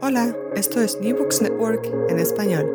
[0.00, 2.70] Hola, esto es New Books Network en español.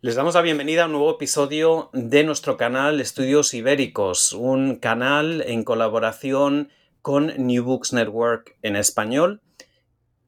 [0.00, 5.42] Les damos la bienvenida a un nuevo episodio de nuestro canal Estudios Ibéricos, un canal
[5.46, 6.70] en colaboración
[7.02, 9.42] con New Books Network en español.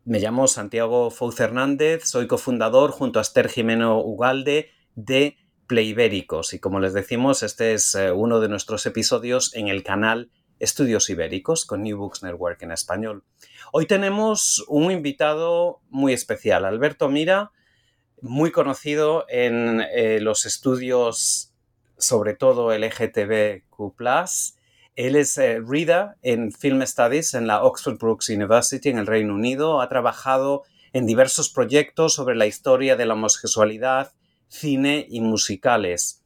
[0.04, 6.58] Me llamo Santiago Fouz Hernández, soy cofundador junto a Esther Jimeno Ugalde de Playbéricos y
[6.58, 11.64] como les decimos, este es eh, uno de nuestros episodios en el canal Estudios Ibéricos
[11.64, 13.24] con New Books Network en español.
[13.72, 17.52] Hoy tenemos un invitado muy especial, Alberto Mira,
[18.20, 21.52] muy conocido en eh, los estudios,
[21.96, 23.94] sobre todo LGTBQ.
[24.96, 29.34] Él es eh, reader en Film Studies en la Oxford Brookes University en el Reino
[29.34, 29.80] Unido.
[29.80, 34.12] Ha trabajado en diversos proyectos sobre la historia de la homosexualidad,
[34.48, 36.24] cine y musicales.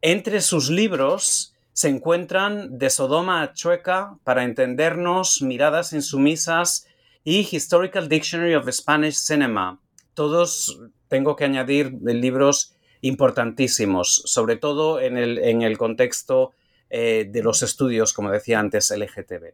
[0.00, 6.86] Entre sus libros se encuentran De Sodoma a Chueca para entendernos, Miradas insumisas
[7.22, 9.78] y Historical Dictionary of Spanish Cinema.
[10.14, 16.52] Todos, tengo que añadir, libros importantísimos, sobre todo en el, contexto
[16.88, 19.52] eh, de los estudios, como decía antes, LGTB.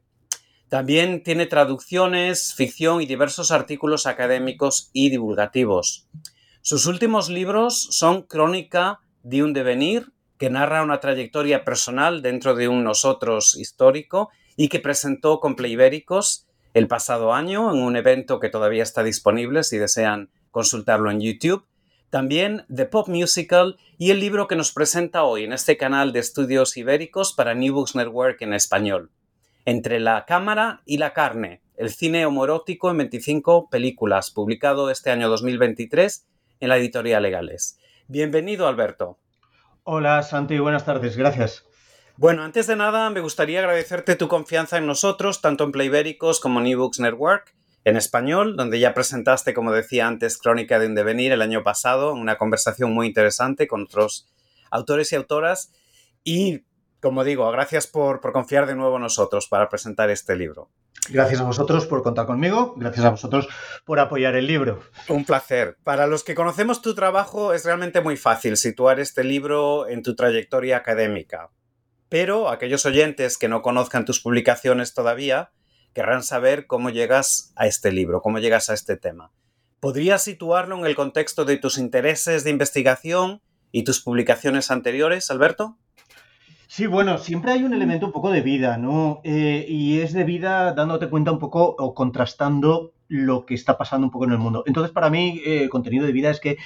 [0.68, 6.06] También tiene traducciones, ficción y diversos artículos académicos y divulgativos.
[6.60, 10.11] Sus últimos libros son Crónica de un devenir
[10.42, 16.48] que narra una trayectoria personal dentro de un nosotros histórico y que presentó con Playbéricos
[16.74, 21.64] el pasado año en un evento que todavía está disponible si desean consultarlo en YouTube.
[22.10, 26.18] También The Pop Musical y el libro que nos presenta hoy en este canal de
[26.18, 29.12] estudios ibéricos para New Books Network en español.
[29.64, 35.28] Entre la cámara y la carne, el cine homoerótico en 25 películas, publicado este año
[35.28, 36.26] 2023
[36.58, 37.78] en la editorial Legales.
[38.08, 39.21] Bienvenido, Alberto.
[39.84, 41.64] Hola Santi, buenas tardes, gracias.
[42.16, 46.60] Bueno, antes de nada me gustaría agradecerte tu confianza en nosotros, tanto en Playbéricos como
[46.60, 51.32] en eBooks Network, en español, donde ya presentaste, como decía antes, Crónica de un Devenir
[51.32, 54.28] el año pasado, una conversación muy interesante con otros
[54.70, 55.72] autores y autoras.
[56.22, 56.60] Y,
[57.00, 60.70] como digo, gracias por, por confiar de nuevo en nosotros para presentar este libro.
[61.10, 63.48] Gracias a vosotros por contar conmigo, gracias a vosotros
[63.84, 64.80] por apoyar el libro.
[65.08, 65.76] Un placer.
[65.82, 70.14] Para los que conocemos tu trabajo es realmente muy fácil situar este libro en tu
[70.14, 71.50] trayectoria académica.
[72.08, 75.50] Pero aquellos oyentes que no conozcan tus publicaciones todavía
[75.92, 79.32] querrán saber cómo llegas a este libro, cómo llegas a este tema.
[79.80, 83.42] ¿Podrías situarlo en el contexto de tus intereses de investigación
[83.72, 85.78] y tus publicaciones anteriores, Alberto?
[86.74, 89.20] Sí, bueno, siempre hay un elemento un poco de vida, ¿no?
[89.24, 94.06] Eh, y es de vida dándote cuenta un poco o contrastando lo que está pasando
[94.06, 94.64] un poco en el mundo.
[94.66, 96.56] Entonces, para mí, eh, contenido de vida es que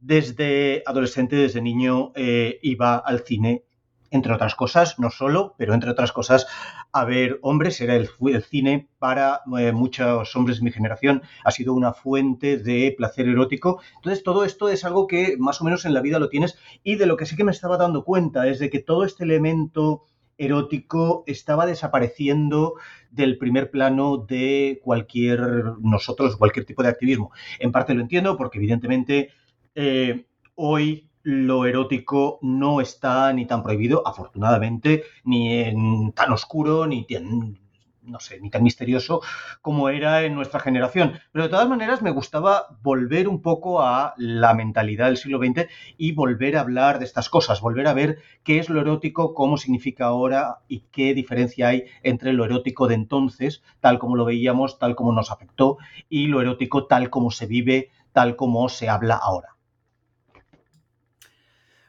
[0.00, 3.62] desde adolescente, desde niño, eh, iba al cine
[4.10, 6.46] entre otras cosas, no solo, pero entre otras cosas,
[6.92, 8.08] a ver hombres, era el,
[8.42, 13.80] cine para eh, muchos hombres de mi generación, ha sido una fuente de placer erótico.
[13.96, 16.96] Entonces, todo esto es algo que más o menos en la vida lo tienes y
[16.96, 20.04] de lo que sí que me estaba dando cuenta es de que todo este elemento
[20.36, 22.74] erótico estaba desapareciendo
[23.10, 25.40] del primer plano de cualquier
[25.80, 27.32] nosotros, cualquier tipo de activismo.
[27.58, 29.30] En parte lo entiendo porque evidentemente
[29.74, 37.04] eh, hoy lo erótico no está ni tan prohibido, afortunadamente, ni en tan oscuro, ni
[37.06, 37.58] tan,
[38.02, 39.20] no sé, ni tan misterioso
[39.60, 41.20] como era en nuestra generación.
[41.30, 45.68] Pero de todas maneras me gustaba volver un poco a la mentalidad del siglo XX
[45.96, 49.56] y volver a hablar de estas cosas, volver a ver qué es lo erótico, cómo
[49.56, 54.78] significa ahora y qué diferencia hay entre lo erótico de entonces, tal como lo veíamos,
[54.78, 55.78] tal como nos afectó,
[56.08, 59.51] y lo erótico tal como se vive, tal como se habla ahora.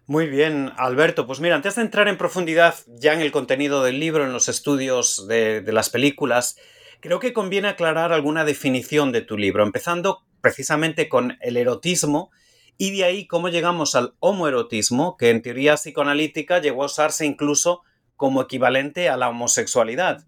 [0.05, 1.25] Muy bien, Alberto.
[1.25, 4.49] Pues mira, antes de entrar en profundidad ya en el contenido del libro, en los
[4.49, 6.57] estudios de, las películas,
[6.99, 12.31] creo que conviene aclarar alguna definición de tu libro, empezando precisamente con el erotismo
[12.77, 17.83] y de ahí cómo llegamos al homoerotismo, que en teoría psicoanalítica llegó a usarse incluso
[18.17, 20.25] como equivalente a la homosexualidad.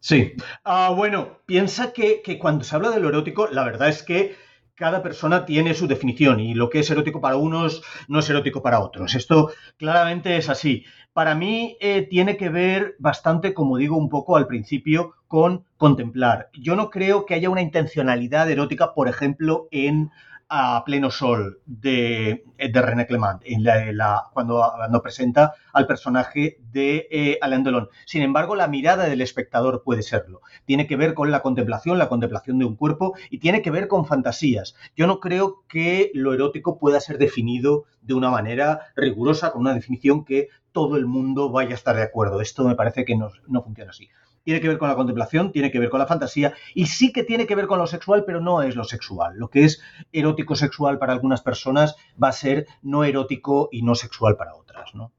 [0.00, 0.32] Sí.
[0.64, 4.34] Ah, bueno, piensa que, que cuando se habla de lo erótico, la verdad es que
[4.82, 8.64] cada persona tiene su definición y lo que es erótico para unos no es erótico
[8.64, 9.14] para otros.
[9.14, 10.84] Esto claramente es así.
[11.12, 16.48] Para mí eh, tiene que ver bastante, como digo un poco al principio, con contemplar.
[16.52, 20.10] Yo no creo que haya una intencionalidad erótica, por ejemplo, en
[20.54, 27.08] a pleno sol de, de René Clement en la, cuando, cuando, presenta al personaje de
[27.10, 27.88] eh, Alain Delon.
[28.04, 30.42] Sin embargo, la mirada del espectador puede serlo.
[30.66, 33.88] Tiene que ver con la contemplación, la contemplación de un cuerpo y tiene que ver
[33.88, 34.76] con fantasías.
[34.94, 39.72] Yo no creo que lo erótico pueda ser definido de una manera rigurosa, con una
[39.72, 42.42] definición que todo el mundo vaya a estar de acuerdo.
[42.42, 44.10] Esto me parece que no, no funciona así.
[44.44, 47.24] Tiene que ver con la contemplación, tiene que ver con la fantasía y sí que
[47.24, 49.36] tiene que ver con lo sexual, pero no es lo sexual.
[49.36, 49.80] Lo que es
[50.12, 54.94] erótico sexual para algunas personas va a ser no erótico y no sexual para otras,
[54.94, 55.12] ¿no?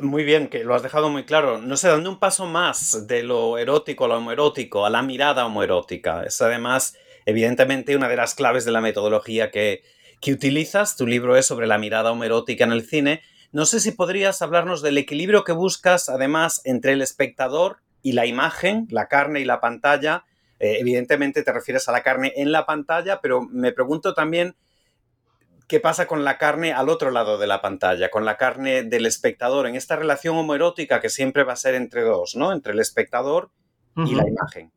[0.00, 1.58] Muy bien, que lo has dejado muy claro.
[1.58, 5.44] No sé, dando un paso más de lo erótico a lo homoerótico, a la mirada
[5.44, 6.22] homoerótica.
[6.22, 6.96] Es además,
[7.26, 9.82] evidentemente, una de las claves de la metodología que,
[10.20, 10.96] que utilizas.
[10.96, 13.22] Tu libro es sobre la mirada homoerótica en el cine.
[13.52, 18.26] No sé si podrías hablarnos del equilibrio que buscas, además, entre el espectador y la
[18.26, 20.24] imagen, la carne y la pantalla.
[20.58, 24.56] Eh, evidentemente te refieres a la carne en la pantalla, pero me pregunto también
[25.66, 29.06] qué pasa con la carne al otro lado de la pantalla, con la carne del
[29.06, 32.52] espectador, en esta relación homoerótica que siempre va a ser entre dos, ¿no?
[32.52, 33.50] Entre el espectador
[33.96, 34.72] y la imagen.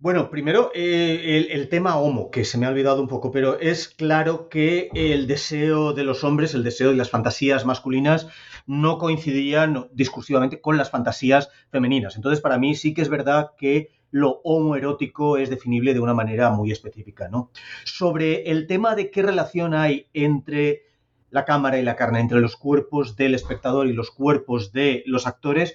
[0.00, 3.88] Bueno, primero eh, el, tema homo, que se me ha olvidado un poco, pero es
[3.88, 8.28] claro que el deseo de los hombres, el deseo de las fantasías masculinas,
[8.68, 12.16] no coincidían discursivamente con las fantasías femeninas.
[12.16, 16.50] Entonces, para mí sí que es verdad que lo homoerótico es definible de una manera
[16.50, 17.50] muy específica, ¿no?
[17.84, 20.82] Sobre el tema de qué relación hay entre
[21.30, 25.26] la cámara y la carne, entre los cuerpos del espectador y los cuerpos de los
[25.26, 25.74] actores,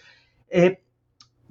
[0.51, 0.82] eh,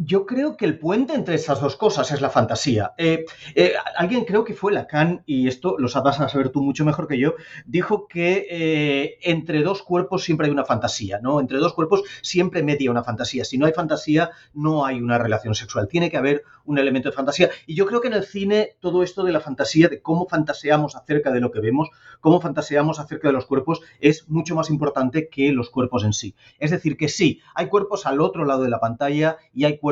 [0.04, 2.92] yo creo que el puente entre esas dos cosas es la fantasía.
[2.96, 6.84] Eh, eh, alguien creo que fue Lacan, y esto lo vas a saber tú mucho
[6.84, 7.34] mejor que yo,
[7.66, 11.40] dijo que eh, entre dos cuerpos siempre hay una fantasía, ¿no?
[11.40, 13.44] Entre dos cuerpos siempre media una fantasía.
[13.44, 15.88] Si no hay fantasía, no hay una relación sexual.
[15.88, 17.50] Tiene que haber un elemento de fantasía.
[17.66, 20.96] Y yo creo que en el cine todo esto de la fantasía, de cómo fantaseamos
[20.96, 21.90] acerca de lo que vemos,
[22.20, 26.34] cómo fantaseamos acerca de los cuerpos, es mucho más importante que los cuerpos en sí.
[26.58, 29.91] Es decir, que sí, hay cuerpos al otro lado de la pantalla y hay cuerpos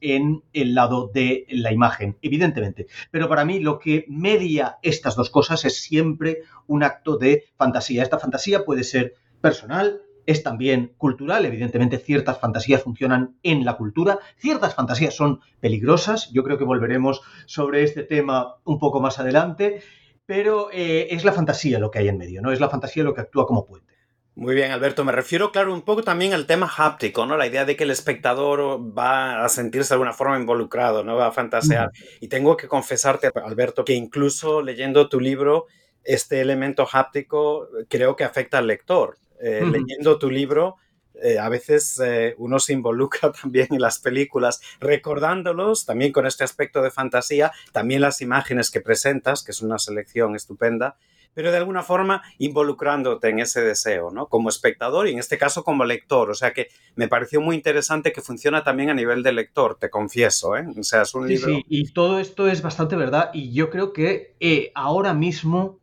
[0.00, 2.86] en el lado de la imagen, evidentemente.
[3.10, 8.02] Pero para mí lo que media estas dos cosas es siempre un acto de fantasía.
[8.02, 14.18] Esta fantasía puede ser personal, es también cultural, evidentemente ciertas fantasías funcionan en la cultura,
[14.36, 19.82] ciertas fantasías son peligrosas, yo creo que volveremos sobre este tema un poco más adelante,
[20.26, 22.50] pero eh, es la fantasía lo que hay en medio, ¿no?
[22.50, 23.95] Es la fantasía lo que actúa como puente.
[24.36, 25.02] Muy bien, Alberto.
[25.02, 27.38] Me refiero, claro, un poco también al tema háptico, ¿no?
[27.38, 31.16] La idea de que el espectador va a sentirse de alguna forma involucrado, ¿no?
[31.16, 31.90] Va a fantasear.
[32.20, 35.64] Y tengo que confesarte, Alberto, que incluso leyendo tu libro,
[36.04, 39.16] este elemento háptico creo que afecta al lector.
[39.40, 40.76] Eh, leyendo tu libro,
[41.14, 46.44] eh, a veces eh, uno se involucra también en las películas, recordándolos, también con este
[46.44, 50.98] aspecto de fantasía, también las imágenes que presentas, que es una selección estupenda,
[51.36, 54.26] pero de alguna forma involucrándote en ese deseo, ¿no?
[54.26, 56.30] Como espectador y en este caso como lector.
[56.30, 59.90] O sea que me pareció muy interesante que funciona también a nivel de lector, te
[59.90, 60.64] confieso, ¿eh?
[60.78, 61.56] O sea, es un libro...
[61.56, 65.80] Sí, y todo esto es bastante verdad y yo creo que eh, ahora mismo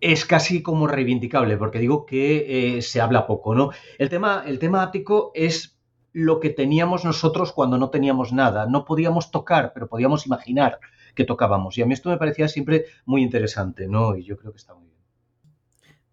[0.00, 3.72] es casi como reivindicable, porque digo que eh, se habla poco, ¿no?
[3.98, 5.80] El tema, el tema áptico es
[6.12, 8.66] lo que teníamos nosotros cuando no teníamos nada.
[8.66, 10.78] No podíamos tocar, pero podíamos imaginar
[11.18, 11.76] que tocábamos.
[11.76, 14.16] Y a mí esto me parecía siempre muy interesante, ¿no?
[14.16, 14.98] Y yo creo que está muy bien.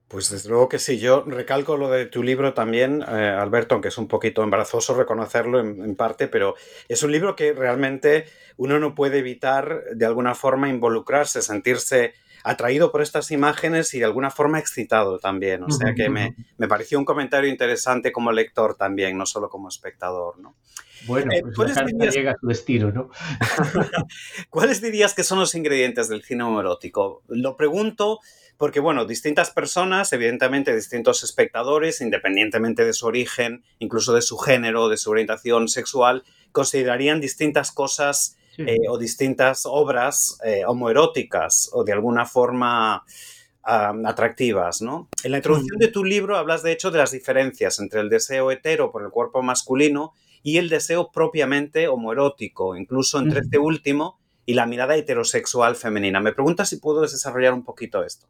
[0.08, 3.90] Pues desde luego que sí, yo recalco lo de tu libro también, eh, Alberto, aunque
[3.90, 6.56] es un poquito embarazoso reconocerlo en, parte, pero
[6.90, 8.26] es un libro que realmente
[8.58, 12.16] uno no puede evitar de alguna forma involucrarse, sentirse
[12.46, 15.64] atraído por estas imágenes y de alguna forma excitado también.
[15.64, 19.68] O sea que me, me pareció un comentario interesante como lector también, no solo como
[19.68, 20.56] espectador, ¿no?
[21.08, 21.76] Bueno, eh, pues
[22.14, 23.10] llega a su destino, ¿no?
[24.50, 27.24] ¿Cuáles dirías que son los ingredientes del cine erótico?
[27.28, 28.20] Lo pregunto
[28.58, 34.88] porque, bueno, distintas personas, evidentemente distintos espectadores, independientemente de su origen, incluso de su género,
[34.88, 41.94] de su orientación sexual, considerarían distintas cosas eh, o distintas obras eh, homoeróticas o de
[41.94, 43.04] alguna forma
[43.68, 45.10] atractivas, ¿no?
[45.24, 48.52] En la introducción de tu libro hablas, de hecho, de las diferencias entre el deseo
[48.52, 54.54] hetero por el cuerpo masculino y el deseo propiamente homoerótico, incluso entre este último y
[54.54, 56.20] la mirada heterosexual femenina.
[56.20, 58.28] Me preguntas si puedo desarrollar un poquito esto.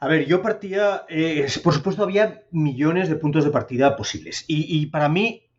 [0.00, 4.86] A ver, yo partía, eh, por supuesto había millones de puntos de partida posibles y
[4.86, 5.51] para mí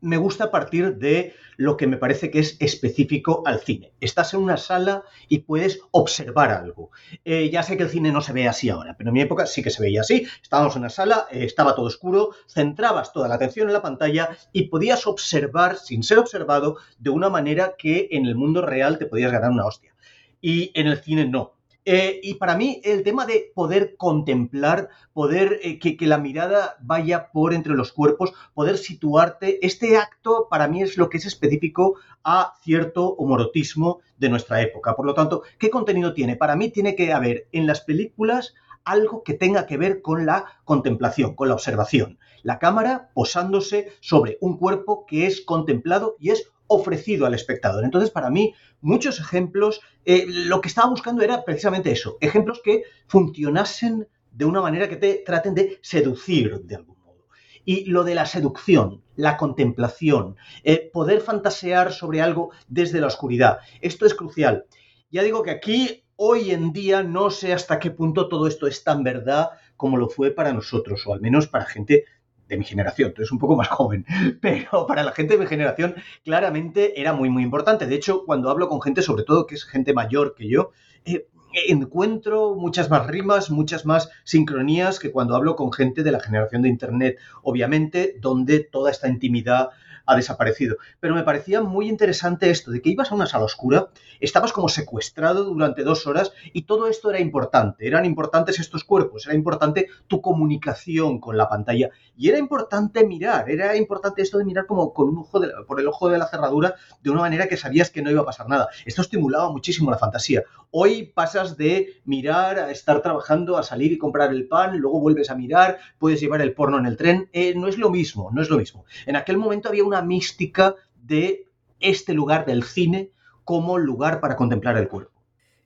[0.00, 3.92] me gusta partir de lo que me parece que es específico al cine.
[4.00, 6.90] Estás en una sala y puedes observar algo.
[7.24, 9.46] Eh, ya sé que el cine no se ve así ahora, pero en mi época
[9.46, 10.26] sí que se veía así.
[10.42, 14.30] Estábamos en una sala, eh, estaba todo oscuro, centrabas toda la atención en la pantalla
[14.52, 19.06] y podías observar sin ser observado de una manera que en el mundo real te
[19.06, 19.94] podías ganar una hostia.
[20.40, 21.59] Y en el cine no.
[21.92, 27.32] Eh, y para mí el tema de poder contemplar, poder eh, que, la mirada vaya
[27.32, 31.96] por entre los cuerpos, poder situarte, este acto para mí es lo que es específico
[32.22, 34.94] a cierto homorotismo de nuestra época.
[34.94, 36.36] Por lo tanto, ¿qué contenido tiene?
[36.36, 38.54] Para mí tiene que haber en las películas
[38.84, 42.20] algo que tenga que ver con la contemplación, con la observación.
[42.44, 47.84] La cámara posándose sobre un cuerpo que es contemplado y es ofrecido al espectador.
[47.84, 52.84] Entonces, para mí, muchos ejemplos, eh, lo que estaba buscando era precisamente eso, ejemplos que
[53.08, 57.26] funcionasen de una manera que te traten de seducir de algún modo.
[57.64, 63.58] Y lo de la seducción, la contemplación, eh, poder fantasear sobre algo desde la oscuridad,
[63.80, 64.66] esto es crucial.
[65.10, 68.84] Ya digo que aquí, hoy en día, no sé hasta qué punto todo esto es
[68.84, 72.04] tan verdad como lo fue para nosotros, o al menos para gente
[72.50, 74.04] de mi generación, tú eres un poco más joven,
[74.42, 77.86] pero para la gente de mi generación claramente era muy, muy importante.
[77.86, 80.72] De hecho, cuando hablo con gente, sobre todo que es gente mayor que yo,
[81.04, 81.26] eh,
[81.68, 86.62] encuentro muchas más rimas, muchas más sincronías que cuando hablo con gente de la generación
[86.62, 89.70] de Internet, obviamente, donde toda esta intimidad
[90.10, 90.76] ha desaparecido.
[90.98, 93.88] Pero me parecía muy interesante esto, de que ibas a una sala oscura,
[94.18, 97.86] estabas como secuestrado durante dos horas y todo esto era importante.
[97.86, 103.48] Eran importantes estos cuerpos, era importante tu comunicación con la pantalla y era importante mirar,
[103.48, 106.74] era importante esto de mirar como con un ojo por el ojo de la cerradura
[107.02, 108.68] de una manera que sabías que no iba a pasar nada.
[108.84, 110.42] Esto estimulaba muchísimo la fantasía.
[110.72, 115.30] Hoy pasas de mirar a estar trabajando, a salir y comprar el pan, luego vuelves
[115.30, 117.28] a mirar, puedes llevar el porno en el tren.
[117.32, 118.84] Eh, no es lo mismo, no es lo mismo.
[119.06, 121.46] En aquel momento había una mística de
[121.80, 123.10] este lugar del cine
[123.44, 125.12] como lugar para contemplar el cuerpo.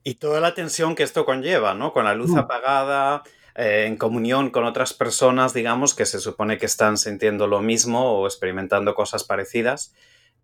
[0.03, 1.93] Y toda la tensión que esto conlleva, ¿no?
[1.93, 2.39] Con la luz mm.
[2.39, 3.23] apagada,
[3.55, 8.19] eh, en comunión con otras personas, digamos, que se supone que están sintiendo lo mismo
[8.19, 9.95] o experimentando cosas parecidas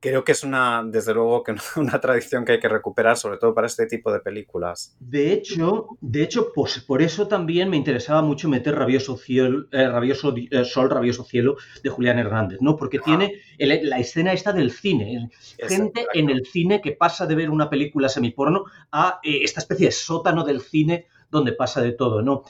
[0.01, 3.55] creo que es una, desde luego, que una tradición que hay que recuperar, sobre todo
[3.55, 4.97] para este tipo de películas.
[4.99, 9.87] De hecho, de hecho pues por eso también me interesaba mucho meter Rabioso, Cielo, eh,
[9.89, 12.77] Rabioso eh, Sol, Rabioso Cielo de Julián Hernández, ¿no?
[12.77, 13.03] Porque ah.
[13.05, 15.31] tiene la escena esta del cine.
[15.69, 19.87] Gente en el cine que pasa de ver una película semiporno a eh, esta especie
[19.87, 22.45] de sótano del cine donde pasa de todo, ¿no?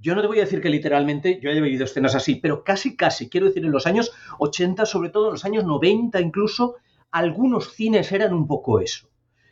[0.00, 2.96] Yo no te voy a decir que literalmente yo haya vivido escenas así, pero casi,
[2.96, 6.76] casi, quiero decir, en los años 80, sobre todo en los años 90 incluso,
[7.14, 9.08] algunos cines eran un poco eso.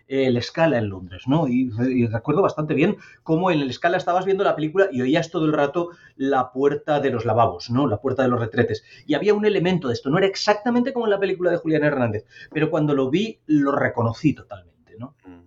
[0.09, 1.47] El Scala en Londres, ¿no?
[1.47, 1.71] Y,
[2.09, 5.53] recuerdo bastante bien cómo en el Scala estabas viendo la película y oías todo el
[5.53, 7.87] rato la puerta de los lavabos, ¿no?
[7.87, 8.83] La puerta de los retretes.
[9.07, 10.11] Y había un elemento de esto.
[10.11, 13.71] No era exactamente como en la película de Julián Hernández, pero cuando lo vi lo
[13.71, 15.15] reconocí totalmente, ¿no?
[15.25, 15.43] Mm.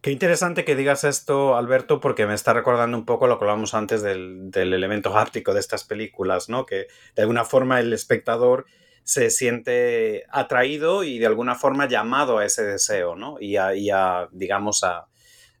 [0.00, 3.74] Qué interesante que digas esto, Alberto, porque me está recordando un poco lo que hablábamos
[3.74, 6.64] antes del, del elemento háptico de estas películas, ¿no?
[6.64, 8.64] Que de alguna forma el espectador
[9.08, 13.38] se siente atraído y de alguna forma llamado a ese deseo, ¿no?
[13.40, 15.06] Y a, digamos, a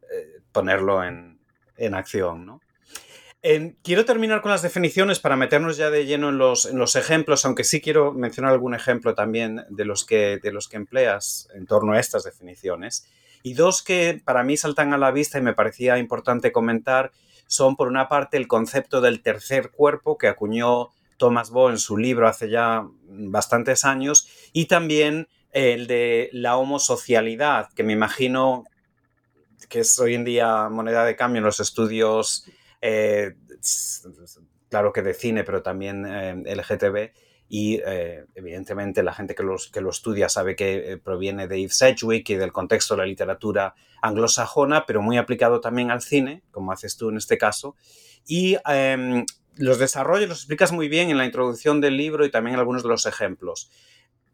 [0.02, 1.38] eh, ponerlo en,
[1.94, 2.60] acción, ¿no?
[3.82, 7.46] quiero terminar con las definiciones para meternos ya de lleno en los, en los, ejemplos,
[7.46, 11.64] aunque sí quiero mencionar algún ejemplo también de los, que, de los que empleas en
[11.64, 13.08] torno a estas definiciones.
[13.42, 17.12] Y dos que para mí saltan a la vista y me parecía importante comentar
[17.46, 21.98] son, por una parte, el concepto del tercer cuerpo que acuñó Thomas Bo en su
[21.98, 28.64] libro hace ya bastantes años, y también el de la homosocialidad, que me imagino
[29.68, 32.46] que es hoy en día moneda de cambio en los estudios,
[32.80, 33.34] eh,
[34.68, 37.12] claro que de cine, pero también eh, LGTB,
[37.50, 42.34] y eh, evidentemente la gente que, lo estudia sabe que proviene de Eve Sedgwick y
[42.36, 47.08] del contexto de la literatura anglosajona, pero muy aplicado también al cine, como haces tú
[47.08, 47.74] en este caso.
[48.26, 49.24] Y em,
[49.58, 52.82] los desarrollos los explicas muy bien en la introducción del libro y también en algunos
[52.82, 53.70] de los ejemplos.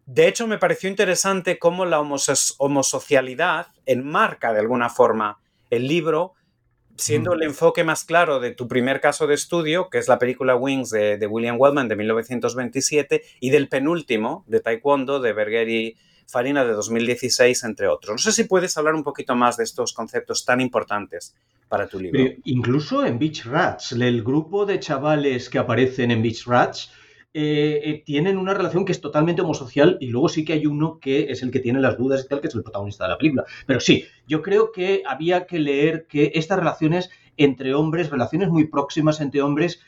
[0.07, 5.41] De hecho, me pareció interesante cómo la homosocialidad enmarca de alguna forma
[5.71, 6.35] el libro,
[6.97, 10.57] siendo el enfoque más claro de tu primer caso de estudio, que es la película
[10.57, 16.73] Wings de, William Wellman de 1927, y del penúltimo, de Taekwondo, de Bergeri Farina de
[16.73, 18.13] 2016, entre otros.
[18.13, 21.35] No sé si puedes hablar un poquito más de estos conceptos tan importantes
[21.69, 22.23] para tu libro.
[22.45, 26.93] incluso en Beach Rats, el grupo de chavales que aparecen en Beach Rats
[27.37, 31.01] eh, eh, tienen una relación que es totalmente homosocial y luego sí que hay uno
[31.01, 33.19] que es el que tiene las dudas y tal, que es el protagonista de la
[33.19, 33.45] película.
[33.67, 38.69] Pero sí, yo creo que había que leer que estas relaciones entre hombres, relaciones muy
[38.69, 39.81] próximas entre hombres,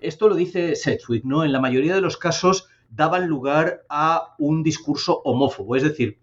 [0.00, 1.44] esto lo dice Sedgwick, ¿no?
[1.44, 5.76] En la mayoría de los casos daban lugar a un discurso homófobo.
[5.76, 6.18] Es decir,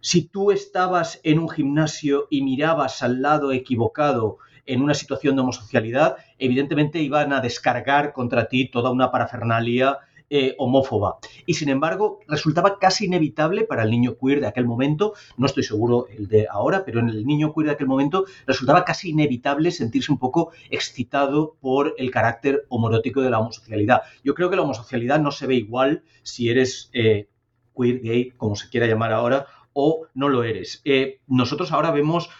[0.00, 5.42] si tú estabas en un gimnasio y mirabas al lado equivocado en una situación de
[5.42, 9.98] homosocialidad, evidentemente iban a descargar contra ti toda una parafernalia
[10.30, 11.18] eh, homófoba.
[11.44, 15.62] Y sin embargo, resultaba casi inevitable para el niño queer de aquel momento, no estoy
[15.62, 19.70] seguro el de ahora, pero en el niño queer de aquel momento resultaba casi inevitable
[19.70, 24.00] sentirse un poco excitado por el carácter homorótico de la homosocialidad.
[24.24, 27.28] Yo creo que la homosocialidad no se ve igual si eres eh,
[27.76, 30.80] queer, gay, como se quiera llamar ahora, o no lo eres.
[30.86, 32.30] Eh, nosotros ahora vemos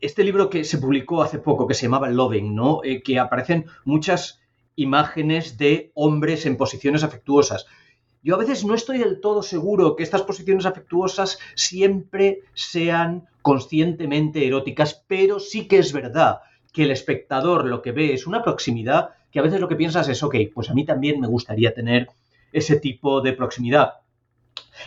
[0.00, 2.80] este libro que se publicó hace poco, que se llamaba Loving, ¿no?
[3.04, 4.40] Que aparecen muchas
[4.78, 7.66] imágenes de hombres en posiciones afectuosas.
[8.22, 14.46] Yo a veces no estoy del todo seguro que estas posiciones afectuosas siempre sean conscientemente
[14.46, 16.38] eróticas, pero sí que es verdad
[16.72, 20.08] que el espectador lo que ve es una proximidad que a veces lo que piensas
[20.08, 22.08] es, ok, pues a mí también me gustaría tener
[22.52, 23.94] ese tipo de proximidad.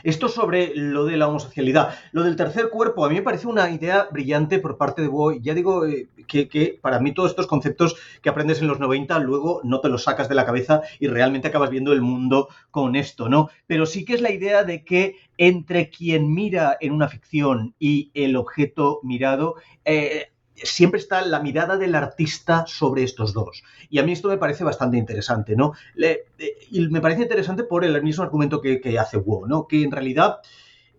[0.04, 1.96] Esto sobre lo de la homosexualidad.
[2.12, 5.40] Lo del tercer cuerpo, a mí me parece una idea brillante por parte de Boy.
[5.42, 9.62] Ya digo eh, que, para mí todos estos conceptos que aprendes en los 90 luego
[9.64, 13.30] no te los sacas de la cabeza y realmente acabas viendo el mundo con esto,
[13.30, 13.50] ¿no?
[13.68, 18.12] Pero sí que es la idea de que entre quien mira en una ficción y
[18.14, 19.56] el objeto mirado,
[19.86, 20.32] eh,
[20.64, 23.64] siempre está la mirada del artista sobre estos dos.
[23.90, 25.74] Y a mí esto me parece bastante interesante, ¿no?
[25.98, 26.26] Eh,
[26.70, 29.68] y me parece interesante por el mismo argumento que, hace Wu, ¿no?
[29.68, 30.40] Que en realidad,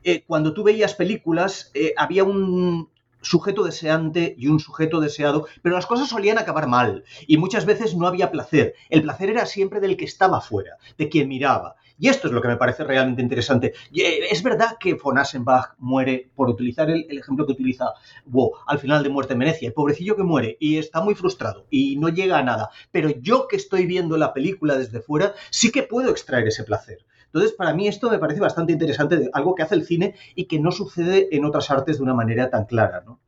[0.04, 2.88] eh, cuando tú veías películas, eh, había un
[3.22, 7.94] sujeto deseante y un sujeto deseado, pero las cosas solían acabar mal y muchas veces
[7.94, 8.74] no había placer.
[8.90, 11.76] El placer era siempre del que estaba fuera, de quien miraba.
[12.02, 13.74] Y esto es lo que me parece realmente interesante.
[13.94, 17.92] Eh, es verdad que von Asenbach muere, por utilizar el, ejemplo que utiliza
[18.26, 19.68] Wo, al final de Muerte en Venecia.
[19.68, 22.70] El pobrecillo que muere y está muy frustrado y no llega a nada.
[22.90, 27.06] Pero yo que estoy viendo la película desde fuera, sí que puedo extraer ese placer.
[27.26, 30.58] Entonces, para mí esto me parece bastante interesante, algo que hace el cine y que
[30.58, 33.20] no sucede en otras artes de una manera tan clara, ¿no?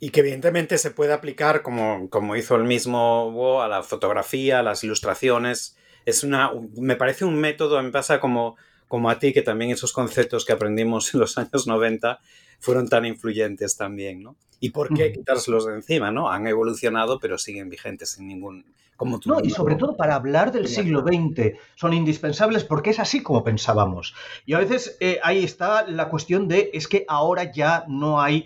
[0.00, 4.60] Y que evidentemente se puede aplicar, como, como hizo el mismo Wo, a la fotografía,
[4.60, 5.76] a las ilustraciones,
[6.08, 8.56] es una, me parece un método, me pasa como,
[8.88, 12.18] como a ti, que también esos conceptos que aprendimos en los años 90
[12.58, 14.34] fueron tan influyentes también, ¿no?
[14.58, 16.30] ¿Y por qué quitárselos de encima, no?
[16.30, 18.64] Han evolucionado, pero siguen vigentes sin ningún...
[18.96, 23.22] Como no, y sobre todo para hablar del siglo XX son indispensables porque es así
[23.22, 24.14] como pensábamos.
[24.44, 28.44] Y a veces eh, ahí está la cuestión de es que ahora ya no hay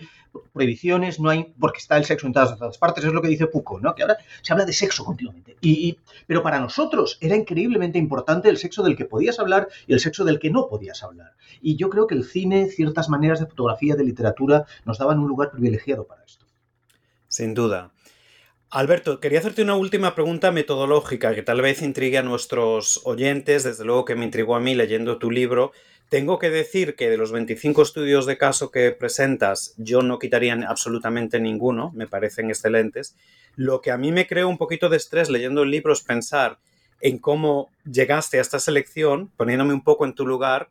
[0.53, 3.83] prohibiciones, no hay, porque está el sexo en todas, partes, es lo que dice Foucault,
[3.83, 3.95] ¿no?
[3.95, 5.57] Que ahora se habla de sexo continuamente.
[5.61, 10.01] Y, pero para nosotros era increíblemente importante el sexo del que podías hablar y el
[10.01, 11.33] sexo del que no podías hablar.
[11.61, 15.29] Y yo creo que el cine, ciertas maneras de fotografía, de literatura, nos daban un
[15.29, 16.47] lugar privilegiado para esto.
[17.29, 17.93] Sin duda.
[18.75, 23.85] Alberto, quería hacerte una última pregunta metodológica que tal vez intrigue a nuestros oyentes, desde
[23.85, 25.73] luego que me intrigó a mí leyendo tu libro,
[26.13, 30.53] tengo que decir que de los 25 estudios de caso que presentas, yo no quitaría
[30.69, 33.17] absolutamente ninguno, me parecen excelentes.
[33.57, 36.59] Lo que a mí me creó un poquito de estrés leyendo el libro es pensar
[37.01, 40.69] en cómo llegaste a esta selección, poniéndome un poco en tu lugar,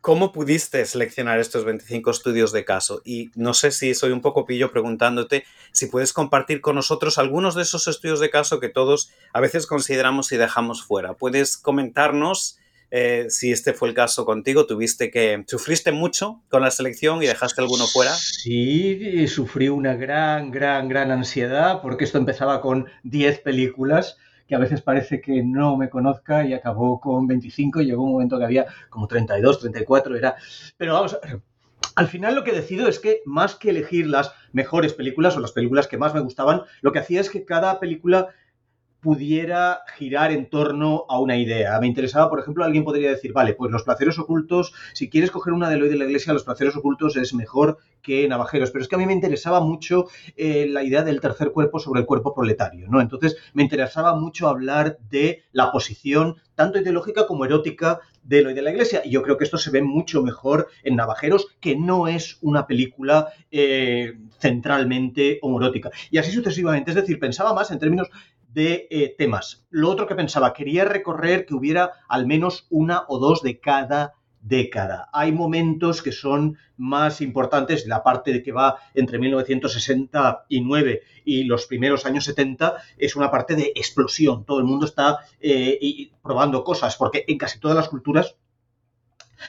[0.00, 3.00] cómo pudiste seleccionar estos 25 estudios de caso.
[3.04, 7.54] Y no sé si soy un poco pillo preguntándote si puedes compartir con nosotros algunos
[7.54, 11.14] de esos estudios de caso que todos a veces consideramos y dejamos fuera.
[11.14, 12.58] ¿Puedes comentarnos?
[12.90, 17.26] Eh, si este fue el caso contigo, tuviste que sufriste mucho con la selección y
[17.26, 18.12] dejaste alguno fuera.
[18.12, 24.16] Sí, sufrí una gran, gran, gran ansiedad porque esto empezaba con 10 películas
[24.46, 28.12] que a veces parece que no me conozca y acabó con 25 y llegó un
[28.12, 30.36] momento que había como 32, 34, era...
[30.76, 31.18] Pero vamos,
[31.96, 35.52] al final lo que decido es que más que elegir las mejores películas o las
[35.52, 38.28] películas que más me gustaban, lo que hacía es que cada película
[39.04, 41.78] pudiera girar en torno a una idea.
[41.78, 45.52] Me interesaba, por ejemplo, alguien podría decir, vale, pues los placeres ocultos, si quieres coger
[45.52, 48.88] una de Eloy de la Iglesia, los placeres ocultos es mejor que Navajeros, pero es
[48.88, 52.32] que a mí me interesaba mucho eh, la idea del tercer cuerpo sobre el cuerpo
[52.34, 53.02] proletario, ¿no?
[53.02, 58.62] Entonces me interesaba mucho hablar de la posición tanto ideológica como erótica de Eloy de
[58.62, 59.02] la Iglesia.
[59.04, 62.66] Y yo creo que esto se ve mucho mejor en Navajeros, que no es una
[62.66, 65.90] película eh, centralmente homorótica.
[66.10, 66.90] Y así sucesivamente.
[66.90, 68.08] Es decir, pensaba más en términos
[68.54, 69.66] de eh, temas.
[69.68, 74.14] Lo otro que pensaba, quería recorrer que hubiera al menos una o dos de cada
[74.40, 75.08] década.
[75.12, 81.66] Hay momentos que son más importantes, la parte de que va entre 1969 y los
[81.66, 84.44] primeros años 70 es una parte de explosión.
[84.44, 88.36] Todo el mundo está eh, probando cosas, porque en casi todas las culturas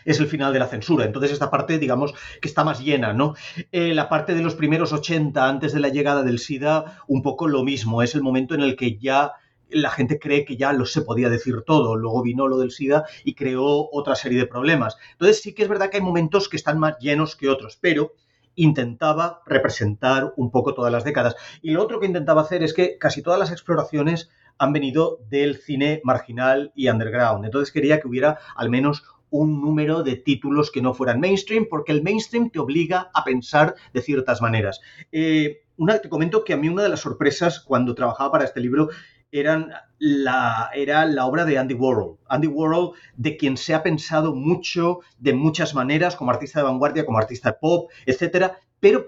[0.04, 1.06] es el final de la censura.
[1.06, 3.36] Entonces esta parte, digamos, que está más llena, ¿no?
[3.72, 7.48] Eh, la parte de los primeros 80, antes de la llegada del SIDA, un poco
[7.48, 8.02] lo mismo.
[8.02, 9.34] Es el momento en el que ya
[9.70, 11.96] la gente cree que ya lo se podía decir todo.
[11.96, 14.98] Luego vino lo del SIDA y creó otra serie de problemas.
[15.14, 18.14] Entonces sí que es verdad que hay momentos que están más llenos que otros, pero
[18.56, 21.36] intentaba representar un poco todas las décadas.
[21.62, 25.58] Y lo otro que intentaba hacer es que casi todas las exploraciones han venido del
[25.58, 27.46] cine marginal y underground.
[27.46, 29.04] Entonces quería que hubiera al menos
[29.40, 33.76] un número de títulos que no fueran mainstream, porque el mainstream te obliga a pensar
[33.94, 34.82] de ciertas maneras.
[35.12, 38.62] Eh, una, te comento que a mí una de las sorpresas cuando trabajaba para este
[38.62, 38.90] libro
[39.32, 42.18] eran la, era la obra de Andy Warhol.
[42.28, 47.06] Andy Warhol, de quien se ha pensado mucho, de muchas maneras, como artista de vanguardia,
[47.06, 49.08] como artista de pop, etcétera, pero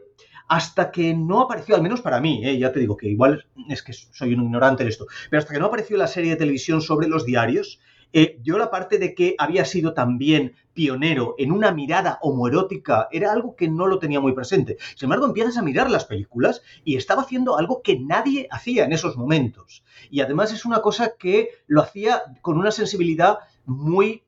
[0.49, 2.57] hasta que no apareció, al menos para mí, ¿eh?
[2.57, 5.59] ya te digo que igual es que soy un ignorante de esto, pero hasta que
[5.59, 7.79] no apareció la serie de televisión sobre los diarios,
[8.13, 13.31] eh, yo la parte de que había sido también pionero en una mirada homoerótica era
[13.31, 14.77] algo que no lo tenía muy presente.
[14.95, 18.93] Sin embargo, empiezas a mirar las películas y estaba haciendo algo que nadie hacía en
[18.93, 19.83] esos momentos.
[20.09, 24.23] Y además es una cosa que lo hacía con una sensibilidad muy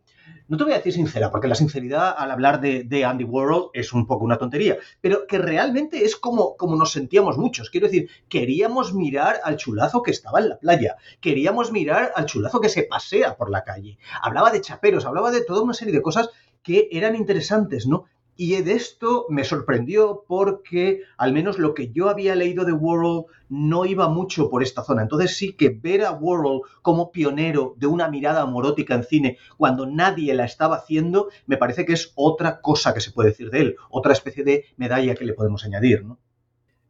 [0.49, 3.93] no te voy a decir sincera, porque la sinceridad al hablar de, Andy Warhol es
[3.93, 7.69] un poco una tontería, pero que realmente es como, como nos sentíamos muchos.
[7.69, 12.59] Quiero decir, queríamos mirar al chulazo que estaba en la playa, queríamos mirar al chulazo
[12.59, 13.99] que se pasea por la calle.
[14.23, 16.29] Hablaba de chaperos, hablaba de toda una serie de cosas
[16.63, 18.05] que eran interesantes, ¿no?
[18.41, 23.25] Y de esto me sorprendió porque al menos lo que yo había leído de World
[23.49, 25.01] no iba mucho por esta zona.
[25.01, 29.85] Entonces sí que ver a World como pionero de una mirada amorótica en cine cuando
[29.85, 33.59] nadie la estaba haciendo, me parece que es otra cosa que se puede decir de
[33.59, 36.17] él, otra especie de medalla que le podemos añadir, ¿no?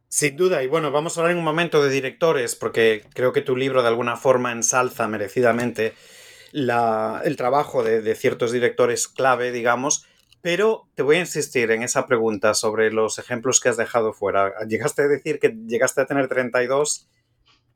[0.06, 3.42] Sin duda, y bueno, vamos a hablar en un momento de directores, porque creo que
[3.42, 5.94] tu libro de alguna forma ensalza merecidamente
[6.52, 10.06] el trabajo de ciertos directores clave, digamos,
[10.42, 14.52] pero te voy a insistir en esa pregunta sobre los ejemplos que has dejado fuera.
[14.66, 17.08] Llegaste a decir que llegaste a tener 32.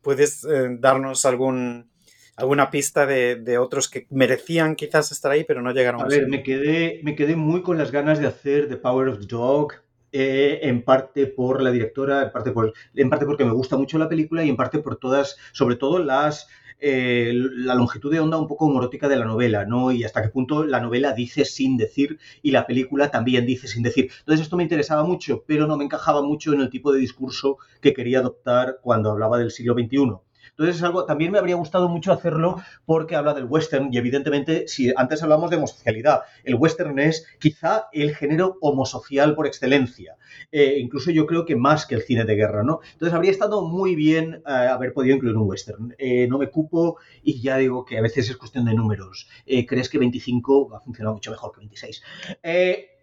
[0.00, 1.90] ¿Puedes eh, darnos algún,
[2.36, 6.28] alguna pista de, otros que merecían quizás estar ahí, pero no llegaron a, a ver,
[6.28, 9.74] me quedé, me quedé muy con las ganas de hacer The Power of the Dog,
[10.16, 13.98] eh, en parte por la directora, en parte, por, en parte porque me gusta mucho
[13.98, 16.48] la película y en parte por todas, sobre todo las
[16.86, 19.90] eh, la longitud de onda un poco homorótica de la novela, ¿no?
[19.90, 23.82] Y hasta qué punto la novela dice sin decir y la película también dice sin
[23.82, 24.10] decir.
[24.18, 27.56] Entonces esto me interesaba mucho, pero no me encajaba mucho en el tipo de discurso
[27.80, 30.18] que quería adoptar cuando hablaba del siglo XXI.
[30.56, 34.68] Entonces es algo, también me habría gustado mucho hacerlo porque habla del western y evidentemente,
[34.68, 40.16] si antes hablamos de homosocialidad, el western es quizá el género homosocial por excelencia.
[40.52, 42.80] Eh, incluso yo creo que más que el cine de guerra, ¿no?
[42.92, 45.94] Entonces habría estado muy bien eh, haber podido incluir un western.
[45.98, 49.28] Eh, no me cupo y ya digo que a veces es cuestión de números.
[49.44, 52.02] ¿Crees que 25 va a funcionar mucho mejor que 26?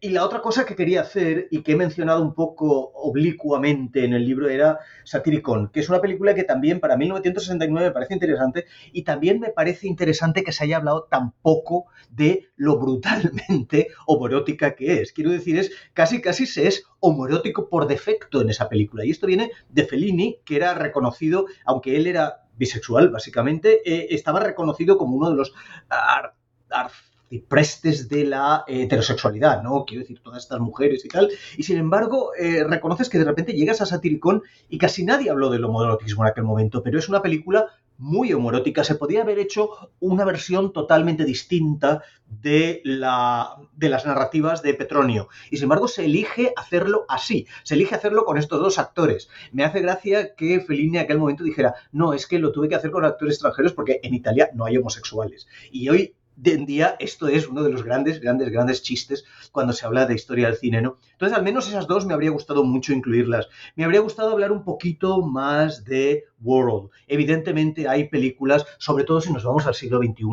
[0.03, 4.13] Y la otra cosa que quería hacer y que he mencionado un poco oblicuamente en
[4.13, 8.65] el libro era Satyricon, que es una película que también para 1969 me parece interesante
[8.91, 14.75] y también me parece interesante que se haya hablado tan poco de lo brutalmente homorótica
[14.75, 15.13] que es.
[15.13, 19.05] Quiero decir, es casi casi se es homorótico por defecto en esa película.
[19.05, 24.39] Y esto viene de Fellini, que era reconocido, aunque él era bisexual, básicamente, eh, estaba
[24.39, 25.53] reconocido como uno de los
[27.39, 29.85] prestes de la eh, heterosexualidad, ¿no?
[29.85, 31.29] Quiero decir, todas estas mujeres y tal.
[31.57, 35.49] Y sin embargo, eh, reconoces que de repente llegas a Satiricón y casi nadie habló
[35.49, 37.67] del homoerotismo en aquel momento, pero es una película
[37.97, 38.83] muy homoerótica.
[38.83, 45.29] Se podría haber hecho una versión totalmente distinta de, la, de las narrativas de Petronio.
[45.51, 47.47] Y sin embargo, se elige hacerlo así.
[47.63, 49.29] Se elige hacerlo con estos dos actores.
[49.51, 52.75] Me hace gracia que Fellini en aquel momento dijera, no, es que lo tuve que
[52.75, 55.47] hacer con actores extranjeros porque en Italia no hay homosexuales.
[55.71, 59.73] Y hoy de en día esto es uno de los grandes, grandes, grandes chistes cuando
[59.73, 60.97] se habla de historia del cine, ¿no?
[61.11, 63.47] Entonces, al menos esas dos me habría gustado mucho incluirlas.
[63.75, 66.89] Me habría gustado hablar un poquito más de World.
[67.07, 70.23] Evidentemente hay películas, sobre todo si nos vamos al siglo XXI,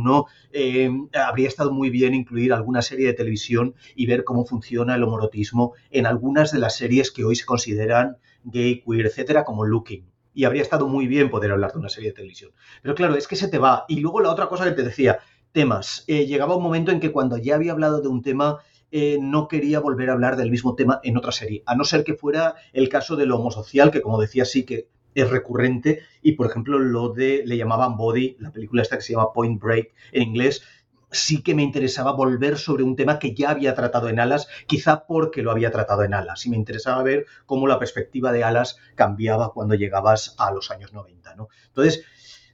[0.52, 5.02] eh, habría estado muy bien incluir alguna serie de televisión y ver cómo funciona el
[5.02, 10.06] homorotismo en algunas de las series que hoy se consideran gay, queer, etcétera, como Looking
[10.38, 12.52] y habría estado muy bien poder hablar de una serie de televisión.
[12.80, 13.84] Pero claro, es que se te va.
[13.88, 15.18] Y luego la otra cosa que te decía,
[15.52, 16.04] temas.
[16.06, 18.58] Eh, llegaba un momento en que cuando ya había hablado de un tema,
[18.90, 22.04] eh, no quería volver a hablar del mismo tema en otra serie, a no ser
[22.04, 26.32] que fuera el caso de lo homosocial, que como decía sí que es recurrente, y
[26.32, 29.92] por ejemplo lo de, le llamaban Body, la película esta que se llama Point Break
[30.12, 30.62] en inglés,
[31.10, 35.06] sí que me interesaba volver sobre un tema que ya había tratado en Alas, quizá
[35.06, 38.78] porque lo había tratado en Alas, y me interesaba ver cómo la perspectiva de Alas
[38.94, 41.48] cambiaba cuando llegabas a los años 90, ¿no?
[41.68, 42.04] Entonces,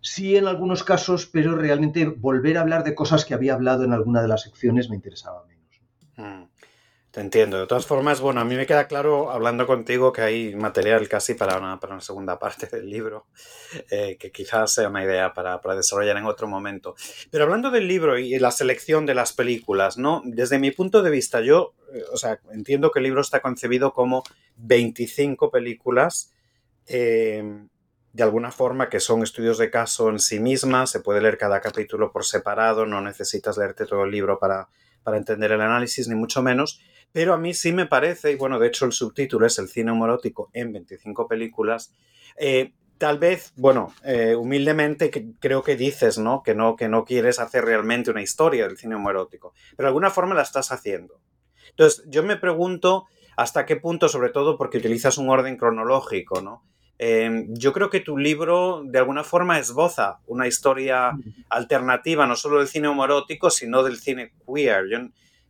[0.04, 3.92] sí en algunos casos, pero realmente volver a hablar de cosas que había hablado en
[3.92, 5.80] alguna de las secciones me interesaba menos.
[6.16, 6.44] Mm,
[7.10, 7.58] te entiendo.
[7.58, 11.32] De todas formas, bueno, a mí me queda claro, hablando contigo, que hay material casi
[11.32, 13.28] para una, segunda parte del libro,
[13.90, 16.94] eh, que quizás sea una idea para, para, desarrollar en otro momento.
[17.30, 20.20] Pero hablando del libro y la selección de las películas, ¿no?
[20.26, 23.94] Desde mi punto de vista, yo, eh, o sea, entiendo que el libro está concebido
[23.94, 24.22] como
[24.56, 26.30] 25 películas.
[26.86, 27.42] Eh,
[28.14, 31.60] de alguna forma que son estudios de caso en sí mismas, se puede leer cada
[31.60, 34.68] capítulo por separado, no necesitas leerte todo el libro para,
[35.02, 38.60] para entender el análisis, ni mucho menos, pero a mí sí me parece, y bueno,
[38.60, 41.92] de hecho el subtítulo es el cine homorótico en 25 películas,
[42.36, 46.44] eh, tal vez, bueno, eh, humildemente creo que dices, ¿no?
[46.44, 46.76] Que, ¿no?
[46.76, 50.42] que no quieres hacer realmente una historia del cine homoerótico, pero de alguna forma la
[50.42, 51.20] estás haciendo.
[51.70, 56.62] Entonces, yo me pregunto hasta qué punto, sobre todo porque utilizas un orden cronológico, ¿no?
[56.98, 61.12] Em, yo creo que tu libro de alguna forma esboza una historia
[61.48, 64.88] alternativa, no solo del cine homorótico, sino del cine queer.
[64.88, 64.98] Yo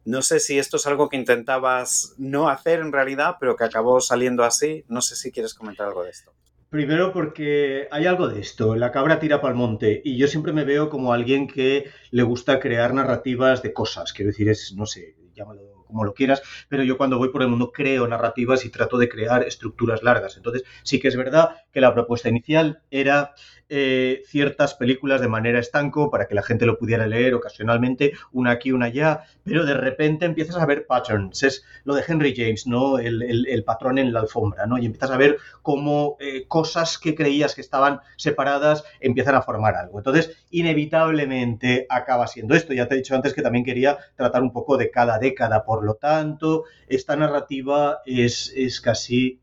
[0.05, 4.01] no sé si esto es algo que intentabas no hacer en realidad, pero que acabó
[4.01, 4.85] saliendo así.
[4.89, 6.33] No sé si quieres comentar algo de esto.
[6.71, 10.65] Primero porque hay algo de esto, la cabra tira pa'l monte y yo siempre me
[10.65, 15.15] veo como alguien que le gusta crear narrativas de cosas, quiero decir, es, no sé,
[15.35, 18.99] llámalo como lo quieras, pero yo cuando voy por el mundo creo narrativas y trato
[18.99, 20.37] de crear estructuras largas.
[20.37, 23.35] Entonces, sí que es verdad que la propuesta inicial era
[23.69, 28.53] eh, ciertas películas de manera estanco para que la gente lo pudiera leer ocasionalmente, una
[28.53, 31.43] aquí, una allá, pero de repente empiezas a ver patterns.
[31.43, 32.99] Es lo de Henry James, ¿no?
[32.99, 34.79] El, patrón en la alfombra, ¿no?
[34.79, 39.75] Y empiezas a ver cómo eh, cosas que creías que estaban separadas empiezan a formar
[39.75, 39.99] algo.
[39.99, 42.75] Entonces, inevitablemente acaba siendo esto.
[42.75, 45.85] Ya te he dicho antes que también quería tratar un poco de cada década, por
[45.85, 49.41] lo tanto, esta narrativa es, es casi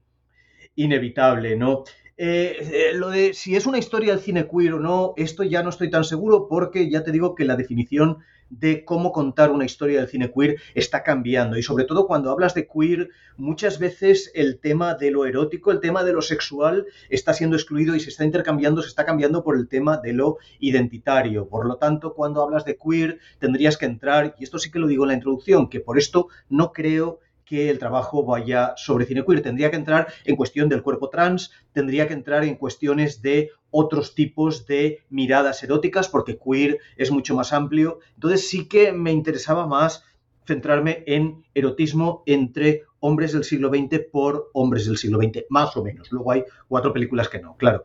[0.75, 1.83] inevitable, ¿no?
[2.23, 5.63] Eh, eh, lo de si es una historia del cine queer o no, esto ya
[5.63, 8.19] no estoy tan seguro porque ya te digo que la definición
[8.51, 12.53] de cómo contar una historia del cine queer está cambiando y sobre todo cuando hablas
[12.53, 17.33] de queer muchas veces el tema de lo erótico, el tema de lo sexual está
[17.33, 21.47] siendo excluido y se está intercambiando, se está cambiando por el tema de lo identitario.
[21.49, 24.85] Por lo tanto, cuando hablas de queer tendrías que entrar, y esto sí que lo
[24.85, 27.19] digo en la introducción, que por esto no creo
[27.51, 29.41] que el trabajo vaya sobre cine queer.
[29.41, 34.15] Tendría que entrar en cuestión del cuerpo trans, tendría que entrar en cuestiones de otros
[34.15, 37.99] tipos de miradas eróticas, porque queer es mucho más amplio.
[38.13, 40.05] Entonces sí que me interesaba más
[40.45, 45.83] centrarme en erotismo entre hombres del siglo XX por hombres del siglo XX, más o
[45.83, 46.09] menos.
[46.09, 47.83] Luego hay cuatro películas que no, claro.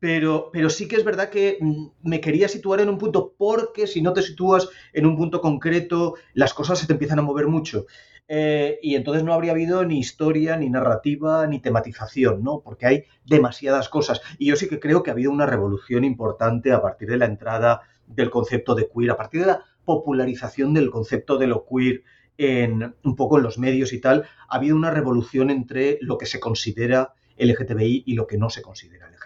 [0.00, 3.86] Pero, pero, sí que es verdad que mm, me quería situar en un punto, porque
[3.86, 7.48] si no te sitúas en un punto concreto, las cosas se te empiezan a mover
[7.48, 7.86] mucho.
[8.30, 12.60] Eh, y entonces no habría habido ni historia, ni narrativa, ni tematización, ¿no?
[12.60, 14.20] Porque hay demasiadas cosas.
[14.38, 17.24] Y yo sí que creo que ha habido una revolución importante a partir de la
[17.24, 22.02] entrada del concepto de queer, a partir de la popularización del concepto de lo queer
[22.36, 26.26] en un poco en los medios y tal, ha habido una revolución entre lo que
[26.26, 29.17] se considera LGTBI y lo que no se considera LGTBI,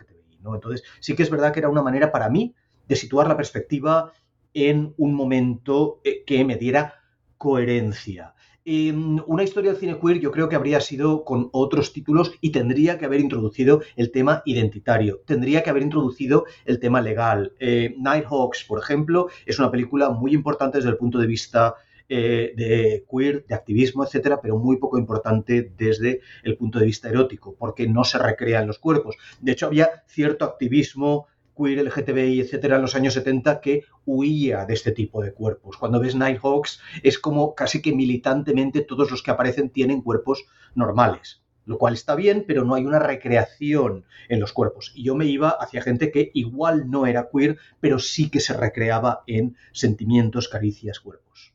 [0.43, 0.55] ¿no?
[0.55, 2.55] Entonces, sí que es verdad que era una manera para mí
[2.89, 4.13] de situar la perspectiva
[4.55, 6.95] en un momento eh, que me diera
[7.39, 8.35] coherencia.
[8.65, 12.51] Mm, una historia del cine queer yo creo que habría sido con otros títulos y
[12.51, 17.55] tendría que haber introducido el tema identitario, tendría que haber introducido el tema legal.
[17.59, 21.75] Eh, Nighthawks, por ejemplo, es una película muy importante desde el punto de vista
[22.15, 27.09] eh, de queer, de activismo, etcétera, pero muy poco importante desde el punto de vista
[27.09, 29.17] erótico, porque no se recrean los cuerpos.
[29.41, 34.75] De hecho, había cierto activismo queer, LGTBI, etcétera, en los años 70 que huía de
[34.75, 35.79] este tipo de cuerpos.
[35.79, 40.45] Cuando ves Nighthawks es como casi que militantemente todos los que aparecen tienen cuerpos
[40.75, 44.93] normales, lo cual está bien, pero no hay una recreación en los cuerpos.
[44.95, 48.53] Y yo me iba hacia gente que igual no era queer, pero sí que se
[48.53, 51.52] recreaba en sentimientos, caricias, cuerpos.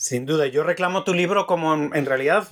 [0.00, 2.46] Sin duda, yo reclamo tu libro como en, realidad,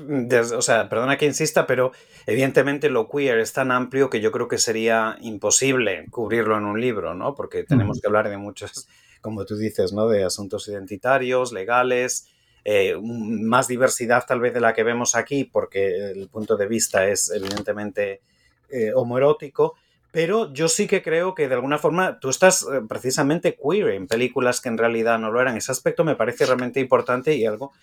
[0.53, 1.93] o sea, perdona que insista, pero
[2.27, 6.81] evidentemente lo queer es tan amplio que yo creo que sería imposible cubrirlo en un
[6.81, 7.37] libro, ¿no?
[7.37, 8.89] Porque tenemos que hablar de muchos,
[9.21, 10.09] como tú dices, ¿no?
[10.09, 12.27] De asuntos identitarios, legales,
[12.65, 17.07] eh, más diversidad tal vez de la que vemos aquí, porque el punto de vista
[17.07, 18.23] es evidentemente
[18.71, 19.77] eh, homoerótico,
[20.17, 24.07] pero yo sí que creo que de alguna forma tú estás eh, precisamente queer en
[24.07, 25.59] películas que en realidad no lo eran.
[25.59, 27.75] Ese aspecto me parece realmente importante y algo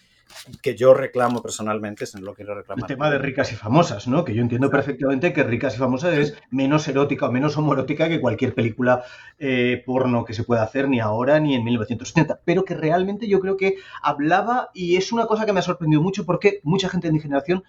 [0.64, 2.86] que yo reclamo personalmente, si no lo quiero reclamar.
[2.86, 4.26] El tema de ricas y famosas, ¿no?
[4.26, 8.20] Que yo entiendo perfectamente que ricas y famosas es menos erótica o menos homoerótica que
[8.20, 9.04] cualquier película
[9.38, 13.42] eh, porno que se pueda hacer ni ahora ni en 1970, pero que realmente yo
[13.42, 17.10] creo que hablaba y es una cosa que me ha sorprendido mucho porque mucha gente
[17.10, 17.64] de mi generación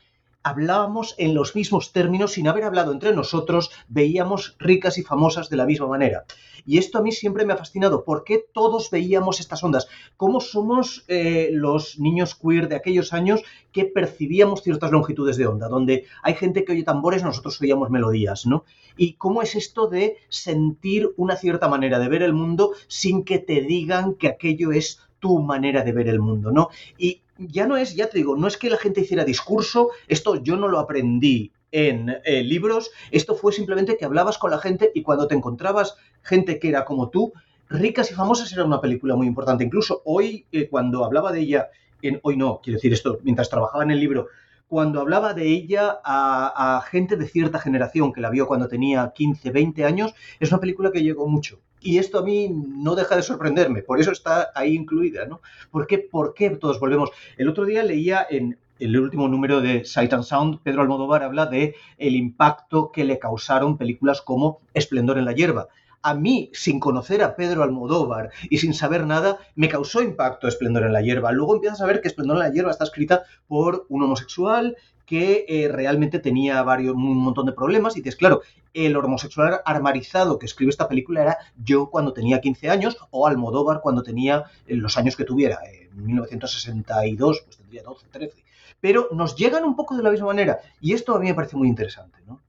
[0.45, 5.57] hablábamos en los mismos términos sin haber hablado entre nosotros, veíamos ricas y famosas de
[5.57, 6.25] la misma manera.
[6.67, 8.05] Y esto a mí siempre me ha fascinado.
[8.05, 9.89] ¿Por qué todos veíamos estas ondas?
[10.17, 15.69] ¿Cómo somos eh, los niños queer de aquellos años que percibíamos ciertas longitudes de onda?
[15.69, 18.65] Donde hay gente que oye tambores, nosotros oíamos melodías, ¿no?
[18.97, 23.39] ¿Y cómo es esto de sentir una cierta manera de ver el mundo sin que
[23.39, 26.69] te digan que aquello es tu manera de ver el mundo, ¿no?
[26.99, 30.37] Y ya no es, ya te digo, no es que la gente hiciera discurso, esto
[30.37, 34.93] yo no lo aprendí en eh, libros, esto fue simplemente que hablabas con la gente
[34.95, 37.33] y cuando te encontrabas gente que era como tú,
[37.69, 39.65] Ricas y Famosas era una película muy importante.
[39.65, 41.71] Incluso hoy, eh, cuando hablaba de ella,
[42.03, 44.29] en, hoy no, quiero decir esto, mientras trabajaba en el libro,
[44.69, 49.51] cuando hablaba de ella a, gente de cierta generación que la vio cuando tenía 15,
[49.51, 51.61] 20 años, es una película que llegó mucho.
[51.85, 55.43] Y esto a mí no deja de sorprenderme, por eso está ahí incluida, ¿no?
[55.71, 57.11] ¿Por qué, ¿Por qué todos volvemos?
[57.37, 61.45] El otro día leía en el último número de Sight and Sound, Pedro Almodóvar habla
[61.45, 65.69] de el impacto que le causaron películas como Esplendor en la hierba.
[66.01, 70.85] A mí, sin conocer a Pedro Almodóvar y sin saber nada, me causó impacto Esplendor
[70.85, 71.33] en la hierba.
[71.33, 75.45] Luego empiezas a ver que Esplendor en la hierba está escrita por un homosexual que
[75.49, 80.47] eh, realmente tenía varios, un montón de problemas y dices, claro, el homosexual armarizado que
[80.47, 84.97] escribe esta película era yo cuando tenía 15 años o Almodóvar cuando tenía eh, los
[84.97, 88.45] años que tuviera, en 1962, pues tendría 12, 13.
[88.81, 91.57] Pero nos llegan un poco de la misma manera y esto a mí me parece
[91.57, 92.41] muy interesante, ¿no?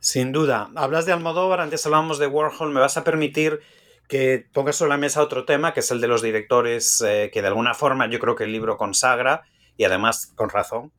[0.00, 0.68] Sin duda.
[0.74, 3.60] Hablas de Almodóvar, antes hablábamos de Warhol, me vas a permitir
[4.08, 7.40] que pongas sobre la mesa otro tema, que es el de los directores eh, que
[7.40, 9.42] de alguna forma yo creo que el libro consagra,
[9.76, 10.92] y además con razón,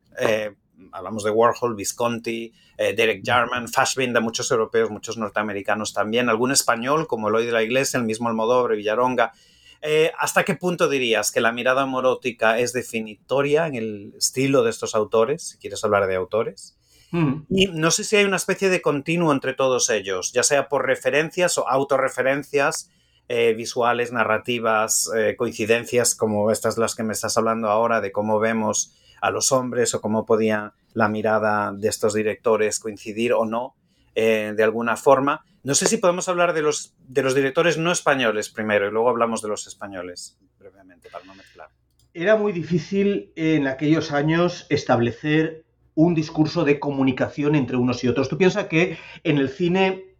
[0.92, 7.06] hablamos de Warhol, Visconti, eh, Derek Jarman, Fassbinder, muchos europeos, muchos norteamericanos también, algún español
[7.06, 9.32] como Eloy de la Iglesia, el mismo Almodóvar, Villaronga.
[9.82, 14.70] Eh, ¿Hasta qué punto dirías que la mirada morótica es definitoria en el estilo de
[14.70, 16.76] estos autores, si quieres hablar de autores?
[17.10, 17.42] Hmm.
[17.50, 20.86] Y no sé si hay una especie de continuo entre todos ellos, ya sea por
[20.86, 22.90] referencias o autorreferencias
[23.28, 28.94] eh, visuales, narrativas, coincidencias como estas las que me estás hablando ahora, de cómo vemos
[29.24, 33.74] a los hombres o cómo podía la mirada de estos directores coincidir o no
[34.14, 35.46] eh, de alguna forma.
[35.62, 39.08] No sé si podemos hablar de los, de los directores no españoles primero y luego
[39.08, 41.70] hablamos de los españoles brevemente para no mezclar.
[42.12, 48.28] Era muy difícil en aquellos años establecer un discurso de comunicación entre unos y otros.
[48.28, 50.13] Tú piensas que en el cine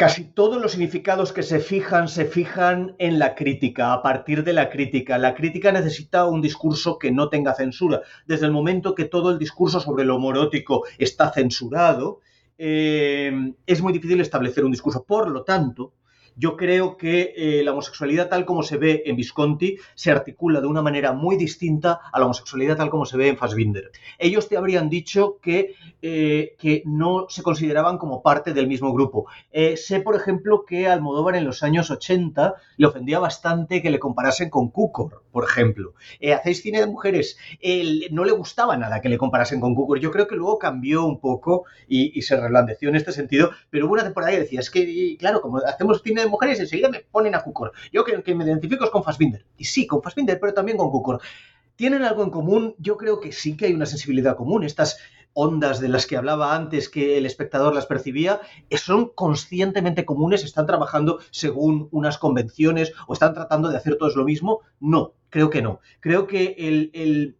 [0.00, 4.54] Casi todos los significados que se fijan se fijan en la crítica, a partir de
[4.54, 5.18] la crítica.
[5.18, 8.00] La crítica necesita un discurso que no tenga censura.
[8.24, 12.20] Desde el momento que todo el discurso sobre lo morótico está censurado,
[12.56, 15.04] eh, es muy difícil establecer un discurso.
[15.04, 15.92] Por lo tanto,
[16.40, 20.66] yo creo que eh, la homosexualidad tal como se ve en Visconti se articula de
[20.66, 23.90] una manera muy distinta a la homosexualidad tal como se ve en Fassbinder.
[24.18, 29.26] Ellos te habrían dicho que, eh, que no se consideraban como parte del mismo grupo.
[29.52, 33.98] Eh, sé, por ejemplo, que Almodóvar en los años 80 le ofendía bastante que le
[33.98, 35.92] comparasen con Cukor, por ejemplo.
[36.34, 37.36] Hacéis cine de mujeres,
[38.10, 40.00] no le gustaba nada que le comparasen con Cukor.
[40.00, 43.84] Yo creo que luego cambió un poco y, y se reblandeció en este sentido, pero
[43.84, 47.00] hubo una temporada que decía, es que, claro, como hacemos cine de mujeres, enseguida me
[47.00, 47.72] ponen a Kukor.
[47.92, 49.44] Yo creo que me identifico con Fassbinder.
[49.56, 51.20] Y sí, con Fassbinder, pero también con Kukor.
[51.76, 52.74] ¿Tienen algo en común?
[52.78, 54.64] Yo creo que sí que hay una sensibilidad común.
[54.64, 54.98] Estas
[55.32, 58.40] ondas de las que hablaba antes que el espectador las percibía,
[58.76, 64.24] son conscientemente comunes, están trabajando según unas convenciones o están tratando de hacer todos lo
[64.24, 64.60] mismo.
[64.80, 65.80] No, creo que no.
[66.00, 67.36] Creo que el,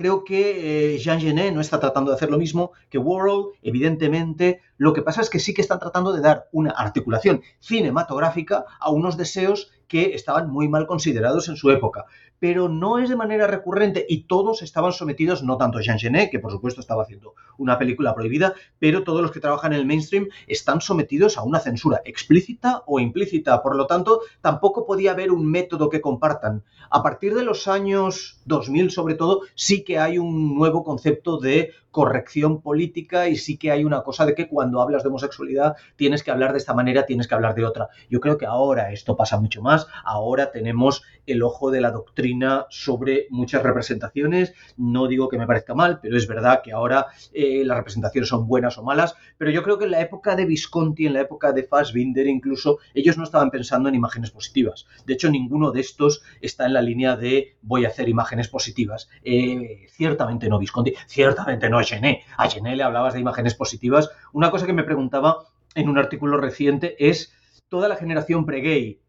[0.00, 4.62] creo que eh, Jean Genet no está tratando de hacer lo mismo que World, evidentemente.
[4.78, 8.90] Lo que pasa es que sí que están tratando de dar una articulación cinematográfica a
[8.90, 12.06] unos deseos que estaban muy mal considerados en su época.
[12.40, 16.38] Pero no es de manera recurrente y todos estaban sometidos, no tanto Jean Genet, que
[16.38, 20.28] por supuesto estaba haciendo una película prohibida, pero todos los que trabajan en el mainstream
[20.46, 23.62] están sometidos a una censura explícita o implícita.
[23.62, 26.64] Por lo tanto, tampoco podía haber un método que compartan.
[26.88, 31.72] A partir de los años 2000, sobre todo, sí que hay un nuevo concepto de
[31.90, 36.22] corrección política y sí que hay una cosa de que cuando hablas de homosexualidad tienes
[36.22, 37.88] que hablar de esta manera, tienes que hablar de otra.
[38.08, 42.29] Yo creo que ahora esto pasa mucho más, ahora tenemos el ojo de la doctrina
[42.68, 47.62] sobre muchas representaciones, no digo que me parezca mal, pero es verdad que ahora eh,
[47.64, 51.06] las representaciones son buenas o malas, pero yo creo que en la época de Visconti,
[51.06, 54.86] en la época de Fassbinder incluso, ellos no estaban pensando en imágenes positivas.
[55.06, 59.08] De hecho, ninguno de estos está en la línea de voy a hacer imágenes positivas.
[59.22, 62.20] Eh, ciertamente no Visconti, ciertamente no a Genet.
[62.36, 64.10] A Genet le hablabas de imágenes positivas.
[64.32, 67.32] Una cosa que me preguntaba en un artículo reciente es
[67.68, 69.00] toda la generación pre-gay.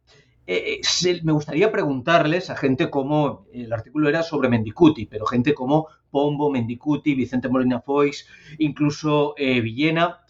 [0.48, 5.54] Eh, eh, me gustaría preguntarles a gente como, el artículo era sobre Mendicuti, pero gente
[5.54, 8.28] como Pombo, Mendicuti, Vicente Molina Foix,
[8.58, 10.22] incluso eh, Villena,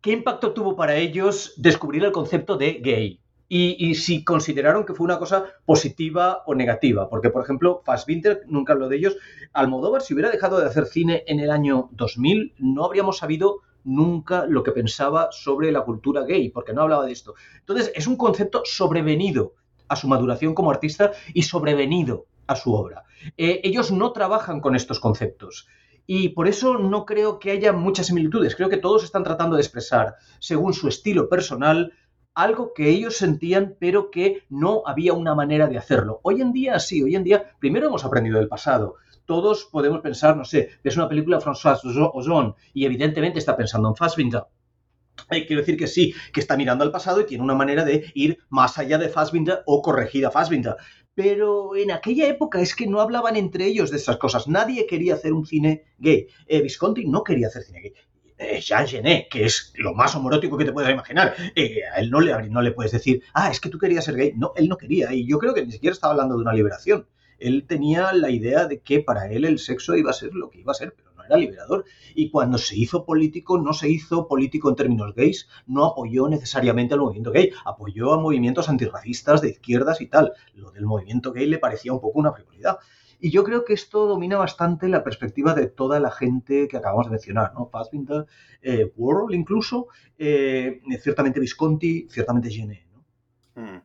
[0.00, 3.20] ¿qué impacto tuvo para ellos descubrir el concepto de gay?
[3.52, 7.08] y, si consideraron que fue una cosa positiva o negativa.
[7.10, 9.16] Porque, por ejemplo, Fassbinder, nunca hablo de ellos,
[9.52, 14.46] Almodóvar, si hubiera dejado de hacer cine en el año 2000, no habríamos sabido nunca
[14.46, 17.34] lo que pensaba sobre la cultura gay, porque no hablaba de esto.
[17.58, 19.54] Entonces, es un concepto sobrevenido
[19.88, 23.04] a su maduración como artista y sobrevenido a su obra.
[23.36, 25.68] Eh, ellos no trabajan con estos conceptos.
[26.06, 28.56] Y por eso no creo que haya muchas similitudes.
[28.56, 31.92] Creo que todos están tratando de expresar, según su estilo personal,
[32.34, 36.20] algo que ellos sentían, pero que no había una manera de hacerlo.
[36.22, 38.96] Hoy en día sí, hoy en día primero hemos aprendido del pasado.
[39.30, 41.78] Todos podemos pensar, no sé, es una película de François
[42.12, 44.42] Ozon y evidentemente está pensando en Fassbinder.
[45.30, 48.10] Eh, quiero decir que sí, que está mirando al pasado y tiene una manera de
[48.16, 50.74] ir más allá de Fassbinder o corregida Fassbinder.
[51.14, 54.48] pero en aquella época es que no hablaban entre ellos de esas cosas.
[54.48, 56.26] Nadie quería hacer un cine gay.
[56.48, 57.92] Eh, Visconti no quería hacer cine gay.
[58.36, 62.10] Eh, Jean Genet, que es lo más homorótico que te puedas imaginar, eh, a él
[62.10, 64.32] no le, no le puedes decir, ah, es que tú querías ser gay.
[64.34, 65.12] No, él no quería.
[65.12, 67.06] Y yo creo que ni siquiera estaba hablando de una liberación.
[67.40, 70.60] Él tenía la idea de que para él el sexo iba a ser lo que
[70.60, 71.84] iba a ser, pero no era liberador.
[72.14, 76.94] Y cuando se hizo político, no se hizo político en términos gays, no apoyó necesariamente
[76.94, 80.32] al movimiento gay, apoyó a movimientos antirracistas de izquierdas y tal.
[80.54, 82.78] Lo del movimiento gay le parecía un poco una frivolidad.
[83.22, 87.06] Y yo creo que esto domina bastante la perspectiva de toda la gente que acabamos
[87.06, 87.66] de mencionar, ¿no?
[87.66, 88.26] Fassbinder,
[88.62, 93.04] eh, Worrell incluso, eh, ciertamente Visconti, ciertamente Genet, ¿no?
[93.62, 93.82] Mm.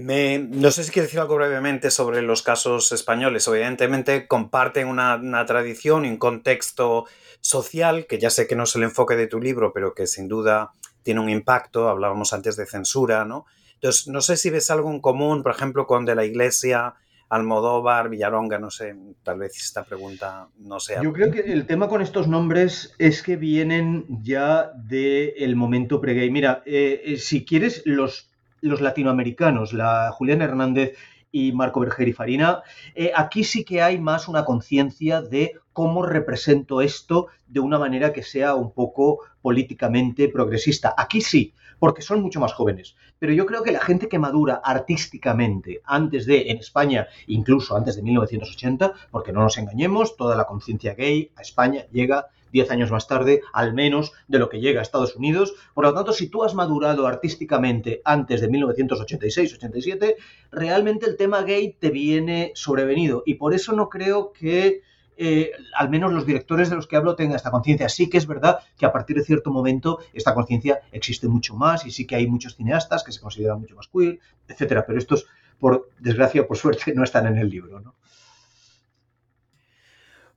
[0.00, 3.46] Me, no sé si quieres decir algo brevemente sobre los casos españoles.
[3.48, 7.06] Evidentemente comparten una, tradición y un contexto
[7.40, 10.28] social, que ya sé que no es el enfoque de tu libro, pero que sin
[10.28, 10.72] duda
[11.02, 11.88] tiene un impacto.
[11.88, 13.46] Hablábamos antes de censura, ¿no?
[13.74, 16.94] Entonces, no sé si ves algo en común, por ejemplo, con de la Iglesia,
[17.30, 21.00] Almodóvar, Villaronga, no sé, tal vez esta pregunta no sea.
[21.00, 26.28] Yo creo que el tema con estos nombres es que vienen ya del momento pre-gay.
[26.28, 28.29] Mira, eh, eh, si quieres, los,
[28.60, 30.96] los latinoamericanos, la Julián Hernández
[31.32, 32.62] y Marco Berger Farina,
[32.94, 38.12] eh, aquí sí que hay más una conciencia de cómo represento esto de una manera
[38.12, 40.94] que sea un poco políticamente progresista.
[40.96, 42.96] Aquí sí, porque son mucho más jóvenes.
[43.18, 47.96] Pero yo creo que la gente que madura artísticamente antes de, en España, incluso antes
[47.96, 52.90] de 1980, porque no nos engañemos, toda la conciencia gay a España llega 10 años
[52.90, 55.54] más tarde, al menos de lo que llega a Estados Unidos.
[55.74, 60.16] Por lo tanto, si tú has madurado artísticamente antes de 1986-87,
[60.50, 63.22] realmente el tema gay te viene sobrevenido.
[63.26, 64.82] Y por eso no creo que
[65.22, 67.90] eh, al menos los directores de los que hablo tengan esta conciencia.
[67.90, 71.84] Sí que es verdad que a partir de cierto momento esta conciencia existe mucho más
[71.84, 75.26] y sí que hay muchos cineastas que se consideran mucho más queer, etcétera, pero estos,
[75.58, 77.80] por desgracia o por suerte, no están en el libro.
[77.80, 77.94] ¿no?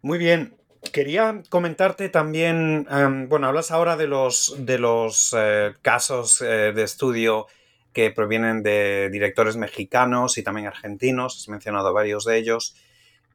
[0.02, 0.58] Muy bien.
[0.92, 6.84] Quería comentarte también, um, bueno, hablas ahora de los, de los eh, casos eh, de
[6.84, 7.48] estudio
[7.94, 12.76] que provienen de directores mexicanos y también argentinos, has mencionado varios de ellos.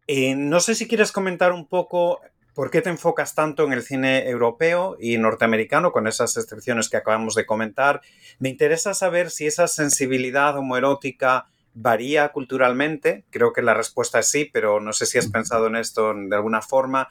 [0.07, 2.20] Eh, no sé si quieres comentar un poco
[2.55, 6.96] por qué te enfocas tanto en el cine europeo y norteamericano, con esas excepciones que
[6.96, 8.01] acabamos de comentar.
[8.40, 13.24] Me interesa saber si esa sensibilidad homoerótica varía culturalmente.
[13.30, 16.34] Creo que la respuesta es sí, pero no sé si has pensado en esto de
[16.34, 17.09] alguna forma.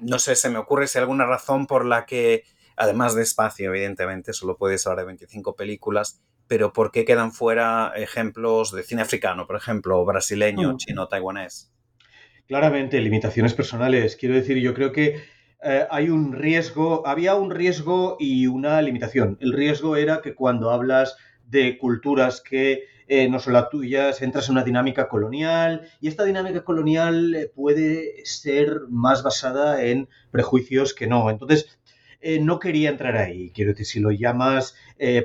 [0.00, 2.44] No sé, se me ocurre si hay alguna razón por la que,
[2.76, 7.92] además de espacio, evidentemente, solo puedes hablar de 25 películas, pero ¿por qué quedan fuera
[7.96, 10.76] ejemplos de cine africano, por ejemplo, brasileño, mm.
[10.76, 11.72] chino, taiwanés?
[12.46, 14.16] Claramente, limitaciones personales.
[14.16, 15.24] Quiero decir, yo creo que
[15.62, 19.38] eh, hay un riesgo, había un riesgo y una limitación.
[19.40, 21.16] El riesgo era que cuando hablas
[21.46, 26.24] de culturas que eh, no son las tuyas, entras en una dinámica colonial y esta
[26.24, 31.30] dinámica colonial eh, puede ser más basada en prejuicios que no.
[31.30, 31.78] Entonces,
[32.40, 33.50] no quería entrar ahí.
[33.50, 34.74] Quiero decir, si lo llamas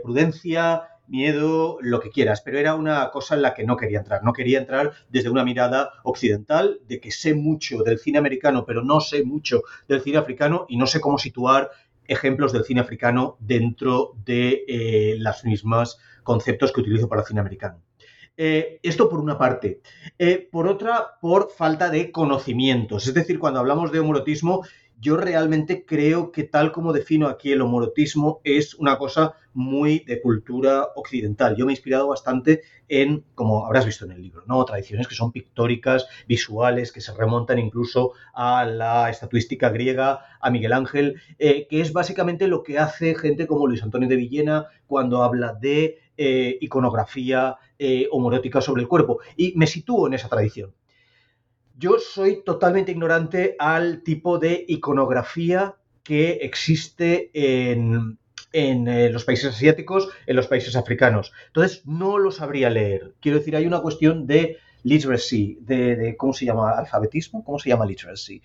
[0.04, 4.24] prudencia, miedo, lo que quieras, pero era una cosa en la que no quería entrar.
[4.24, 8.84] No quería entrar desde una mirada occidental, de que sé mucho del cine americano, pero
[8.84, 11.72] no sé mucho del cine africano y no sé cómo situar
[12.08, 16.00] ejemplos del cine africano dentro de eh, las mismas
[16.30, 17.82] conceptos que utilizo para el cine americano.
[18.38, 19.82] Eh, esto por una parte.
[20.20, 23.08] Eh, por otra, por falta de conocimientos.
[23.08, 24.64] Es decir, cuando hablamos de homorotismo,
[25.00, 30.22] yo realmente creo que tal como defino aquí el homorotismo es una cosa muy de
[30.22, 31.56] cultura occidental.
[31.56, 34.64] Yo me he inspirado bastante en, como habrás visto en el libro, ¿no?
[34.66, 40.74] tradiciones que son pictóricas, visuales, que se remontan incluso a la estatuística griega, a Miguel
[40.74, 45.24] Ángel, eh, que es básicamente lo que hace gente como Luis Antonio de Villena cuando
[45.24, 49.20] habla de eh, iconografía eh, homorótica sobre el cuerpo.
[49.38, 50.74] Y me sitúo en esa tradición.
[51.78, 58.18] Yo soy totalmente ignorante al tipo de iconografía que existe en,
[58.52, 61.32] eh, los países asiáticos, en los países africanos.
[61.48, 63.14] Entonces, no lo sabría leer.
[63.22, 66.72] Quiero decir, hay una cuestión de literacy, de, ¿cómo se llama?
[66.72, 67.46] ¿Alfabetismo?
[67.46, 68.42] ¿Cómo se llama literacy?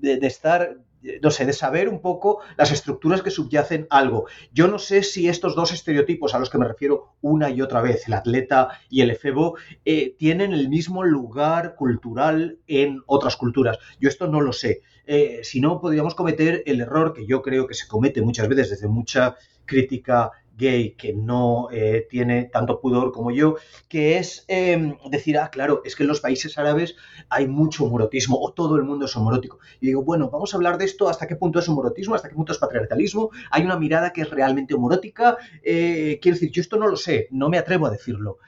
[0.00, 0.76] de, estar
[1.22, 4.26] no sé, de saber un poco las estructuras que subyacen algo.
[4.52, 7.80] Yo no sé si estos dos estereotipos a los que me refiero una y otra
[7.80, 13.78] vez, el atleta y el efebo, eh, tienen el mismo lugar cultural en otras culturas.
[14.00, 14.82] Yo esto no lo sé.
[15.06, 18.70] Eh, si no, podríamos cometer el error que yo creo que se comete muchas veces
[18.70, 23.56] desde mucha crítica gay que no eh, tiene tanto pudor como yo,
[23.88, 26.96] que es em, decir, ah, claro, es que en los países árabes
[27.30, 29.60] hay mucho homorotismo o todo el mundo es homorótico.
[29.80, 32.34] Y digo, bueno, vamos a hablar de esto, hasta qué punto es homorotismo, hasta qué
[32.34, 35.38] punto es patriarcalismo, hay una mirada que es realmente homorótica.
[35.62, 38.38] Eh, quiero decir, yo esto no lo sé, no me atrevo a decirlo.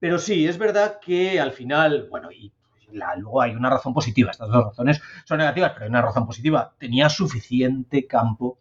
[0.00, 2.52] Pero sí, es verdad que al final, bueno, y
[2.92, 6.74] luego hay una razón positiva, estas dos razones son negativas, pero hay una razón positiva.
[6.78, 8.58] Tenía suficiente campo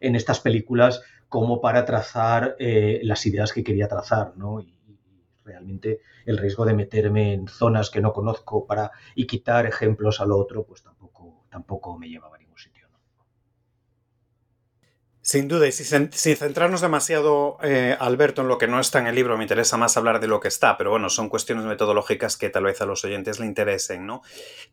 [0.00, 1.02] en estas películas
[1.34, 4.60] como para trazar eh, las ideas que quería trazar, ¿no?
[4.60, 4.72] Y,
[5.44, 10.30] realmente el riesgo de meterme en zonas que no conozco para y quitar ejemplos al
[10.30, 12.38] otro, pues tampoco, tampoco me llevaba.
[15.26, 19.14] Sin duda, y sin, centrarnos demasiado, eh, Alberto, en lo que no está en el
[19.14, 22.50] libro, me interesa más hablar de lo que está, pero bueno, son cuestiones metodológicas que
[22.50, 24.20] tal vez a los oyentes le interesen, ¿no?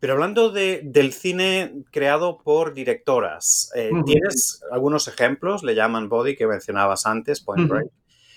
[0.02, 5.64] Pero hablando de, del cine creado por directoras, eh, ¿tienes algunos ejemplos?
[5.64, 7.92] Le llaman Body, que mencionabas antes, Point Break.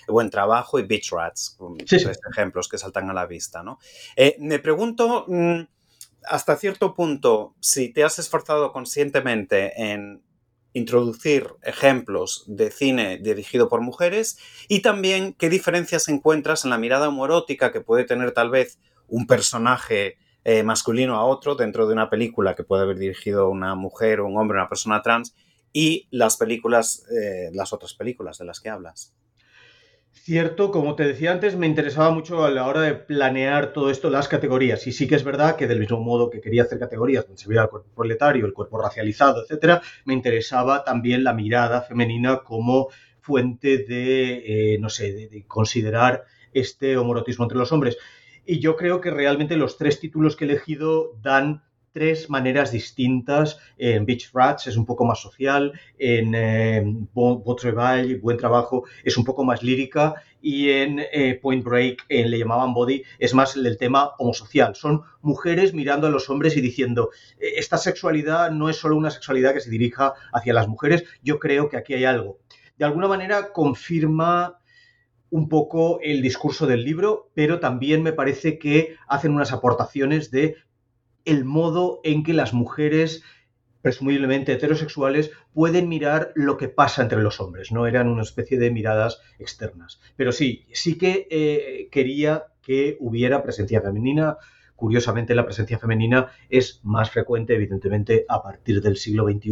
[0.07, 3.79] Buen Trabajo y Beach Rats, tres ejemplos que saltan a la vista, ¿no?
[4.15, 5.61] Eh, me pregunto, mm,
[6.29, 10.21] hasta cierto punto, si te has esforzado conscientemente en
[10.75, 17.07] introducir ejemplos de cine dirigido por mujeres y también qué diferencias encuentras en la mirada
[17.07, 22.09] homoerótica que puede tener tal vez un personaje eh, masculino a otro dentro de una
[22.09, 25.33] película que puede haber dirigido una mujer un hombre, una persona trans
[25.71, 29.13] y las películas, eh, las otras películas de las que hablas.
[30.15, 34.09] Cierto, como te decía antes, me interesaba mucho a la hora de planear todo esto
[34.09, 34.87] las categorías.
[34.87, 37.47] Y sí que es verdad que del mismo modo que quería hacer categorías donde se
[37.47, 42.87] veía el cuerpo proletario, el cuerpo racializado, etcétera, me interesaba también la mirada femenina como
[43.19, 47.97] fuente de, eh, no sé, de, considerar este homorotismo entre los hombres.
[48.45, 51.63] Y yo creo que realmente los tres títulos que he elegido dan
[51.95, 53.57] tres maneras distintas.
[53.77, 56.83] En Beach Rats es un poco más social, en eh,
[57.13, 62.73] Buen Trabajo, es un poco más lírica y en eh, Point Break, en Le llamaban
[62.73, 64.75] Body, es más el tema homosocial.
[64.75, 69.09] Son mujeres mirando a los hombres y diciendo, eh, esta sexualidad no es solo una
[69.09, 72.39] sexualidad que se dirija hacia las mujeres, yo creo que aquí hay algo.
[72.77, 74.59] De alguna manera confirma
[75.29, 80.55] un poco el discurso del libro, pero también me parece que hacen unas aportaciones de
[81.25, 83.23] el modo en que las mujeres
[83.85, 88.71] presumiblemente heterosexuales, pueden mirar lo que pasa entre los hombres, no eran una especie de
[88.71, 90.01] miradas externas.
[90.15, 94.37] Pero sí, sí que eh, quería que hubiera presencia femenina.
[94.75, 99.51] Curiosamente, la presencia femenina es más frecuente, evidentemente, a partir del siglo XXI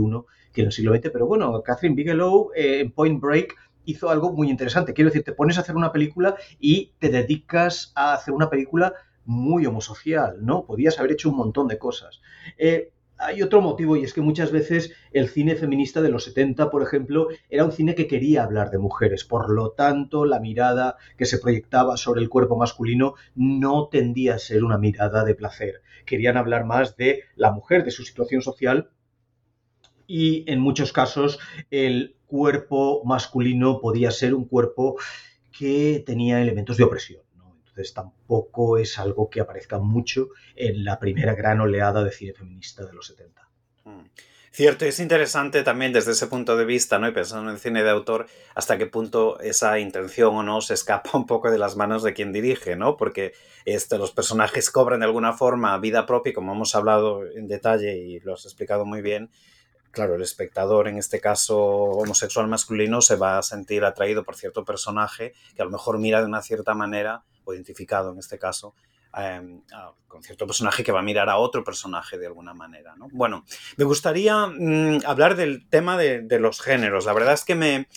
[0.52, 1.12] que en el siglo XX.
[1.12, 3.56] Pero bueno, Catherine Bigelow eh, en Point Break
[3.86, 4.96] hizo algo muy interesante.
[4.96, 8.96] Quiero decir, te pones a hacer una película y te dedicas a hacer una película
[9.26, 10.66] muy homosocial, ¿no?
[10.66, 12.22] Podías haber hecho un montón de cosas.
[12.58, 16.70] Eh, hay otro motivo y es que muchas veces el cine feminista de los 70,
[16.70, 19.24] por ejemplo, era un cine que quería hablar de mujeres.
[19.24, 24.40] Por lo tanto, la mirada que se proyectaba sobre el cuerpo masculino no tendía a
[24.40, 25.82] ser una mirada de placer.
[26.06, 28.90] Querían hablar más de la mujer, de su situación social
[30.08, 31.40] y en muchos casos
[31.72, 34.98] el cuerpo masculino podía ser un cuerpo
[35.58, 37.23] que tenía elementos de opresión.
[37.74, 42.86] Entonces tampoco es algo que aparezca mucho en la primera gran oleada de cine feminista
[42.86, 43.50] de los 70.
[43.86, 44.02] Mm.
[44.52, 47.08] Cierto, es interesante también desde ese punto de vista, ¿no?
[47.08, 51.10] Y pensando en cine de autor, hasta qué punto esa intención o no se escapa
[51.18, 52.96] un poco de las manos de quien dirige, ¿no?
[52.96, 53.34] Porque
[53.66, 58.20] este, los personajes cobran de alguna forma vida propia, como hemos hablado en detalle y
[58.20, 59.32] lo has explicado muy bien,
[59.90, 64.64] claro, el espectador, en este caso homosexual masculino, se va a sentir atraído por cierto
[64.64, 68.76] personaje que a lo mejor mira de una cierta manera o identificado en este caso,
[69.16, 69.62] em,
[70.08, 72.96] con cierto personaje que va a mirar a otro personaje de alguna manera.
[72.96, 73.08] ¿no?
[73.12, 73.46] Bueno,
[73.78, 77.06] me gustaría mm, hablar del tema de, los géneros.
[77.06, 77.88] La verdad es que me,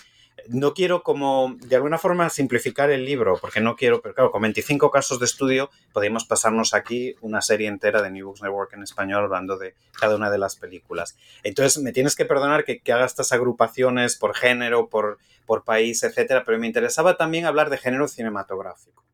[0.48, 4.42] no quiero como de alguna forma simplificar el libro, porque no quiero, pero claro, con
[4.42, 8.82] 25 casos de estudio podríamos pasarnos aquí una serie entera de New Books Network en
[8.82, 11.16] español hablando de cada una de las películas.
[11.42, 15.18] Entonces, me tienes que perdonar que, que haga estas agrupaciones por género, por
[15.64, 19.04] país, etcétera, pero me interesaba también hablar de género cinematográfico.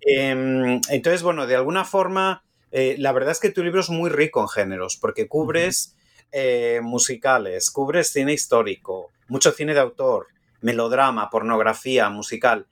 [0.00, 4.10] Em, entonces, bueno, de alguna forma, eh, la verdad es que tu libro es muy
[4.10, 5.96] rico en géneros, porque cubres
[6.32, 10.28] eh, musicales, cubres cine histórico, mucho cine de autor,
[10.60, 12.66] melodrama, pornografía, musical.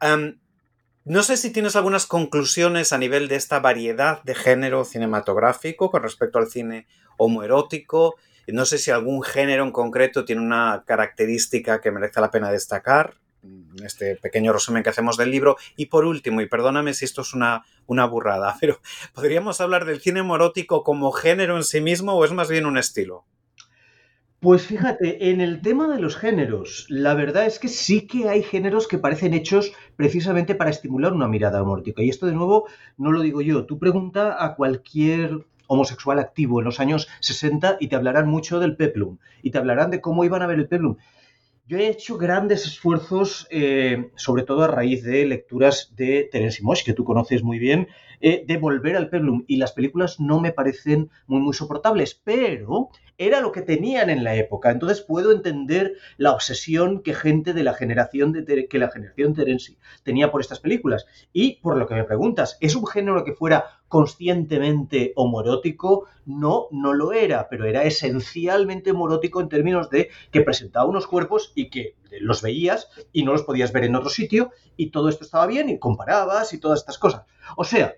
[0.00, 0.38] Em,
[1.04, 6.02] no sé si tienes algunas conclusiones a nivel de esta variedad de género cinematográfico con
[6.02, 8.16] respecto al cine homoerótico.
[8.48, 13.14] No sé si algún género en concreto tiene una característica que merece la pena destacar
[13.84, 15.56] este pequeño resumen que hacemos del libro.
[15.76, 18.80] Y por último, y perdóname si esto es una, una burrada, pero
[19.14, 22.78] ¿podríamos hablar del cine morótico como género en sí mismo o es más bien un
[22.78, 23.24] estilo?
[24.38, 28.42] Pues fíjate, en el tema de los géneros, la verdad es que sí que hay
[28.42, 32.02] géneros que parecen hechos precisamente para estimular una mirada homórica.
[32.02, 32.68] Y esto de nuevo
[32.98, 33.64] no lo digo yo.
[33.64, 38.76] Tú pregunta a cualquier homosexual activo en los años 60 y te hablarán mucho del
[38.76, 40.96] peplum y te hablarán de cómo iban a ver el peplum.
[41.68, 46.84] Yo he hecho grandes esfuerzos, eh, sobre todo a raíz de lecturas de Terence Mosch,
[46.84, 47.88] que tú conoces muy bien,
[48.20, 49.42] eh, de volver al Peplum.
[49.48, 54.24] Y las películas no me parecen muy, muy soportables, pero era lo que tenían en
[54.24, 54.70] la época.
[54.70, 59.34] Entonces puedo entender la obsesión que gente de la generación de que la generación
[60.02, 61.06] tenía por estas películas.
[61.32, 66.06] Y por lo que me preguntas, ¿es un género que fuera conscientemente homoerótico?
[66.24, 71.52] No, no lo era, pero era esencialmente homoerótico en términos de que presentaba unos cuerpos
[71.54, 75.24] y que los veías y no los podías ver en otro sitio y todo esto
[75.24, 77.22] estaba bien y comparabas y todas estas cosas.
[77.56, 77.94] O sea,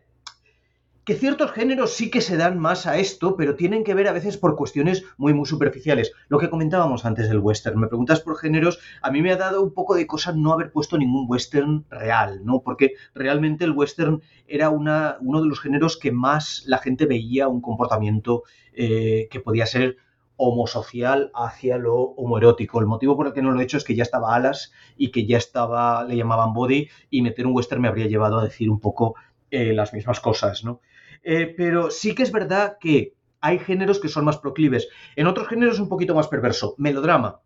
[1.08, 4.12] que ciertos géneros sí que se dan más a esto, pero tienen que ver a
[4.12, 6.12] veces por cuestiones muy, muy superficiales.
[6.28, 7.80] Lo que comentábamos antes del western.
[7.80, 10.70] Me preguntas por géneros, a mí me ha dado un poco de cosa no haber
[10.70, 12.60] puesto ningún western real, ¿no?
[12.60, 17.48] Porque realmente el western era una, uno de los géneros que más la gente veía
[17.48, 18.42] un comportamiento
[18.74, 19.96] eh, que podía ser
[20.36, 22.80] homosocial hacia lo homoerótico.
[22.80, 25.10] El motivo por el que no lo he hecho es que ya estaba Alas y
[25.10, 28.68] que ya estaba, le llamaban Body, y meter un western me habría llevado a decir
[28.68, 29.14] un poco
[29.50, 30.82] eh, las mismas cosas, ¿no?
[31.30, 33.12] Eh, pero sí que es verdad que
[33.42, 34.88] hay géneros que son más proclives.
[35.14, 36.74] En otros géneros es un poquito más perverso.
[36.78, 37.42] Melodrama.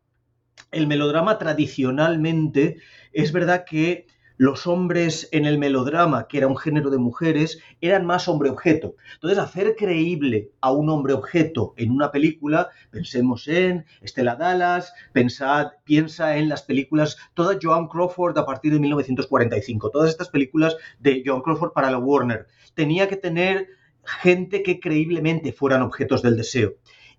[0.70, 2.76] El melodrama tradicionalmente
[3.12, 4.06] es verdad que
[4.36, 8.96] los hombres en el melodrama, que era un género de mujeres, eran más hombre-objeto.
[9.14, 16.36] Entonces, hacer creíble a un hombre-objeto en una película, pensemos en Estela Dallas, pensad, piensa
[16.36, 21.42] en las películas, toda Joan Crawford a partir de 1945, todas estas películas de Joan
[21.42, 23.68] Crawford para la Warner, tenía que tener
[24.04, 26.74] gente que creíblemente fueran objetos del deseo.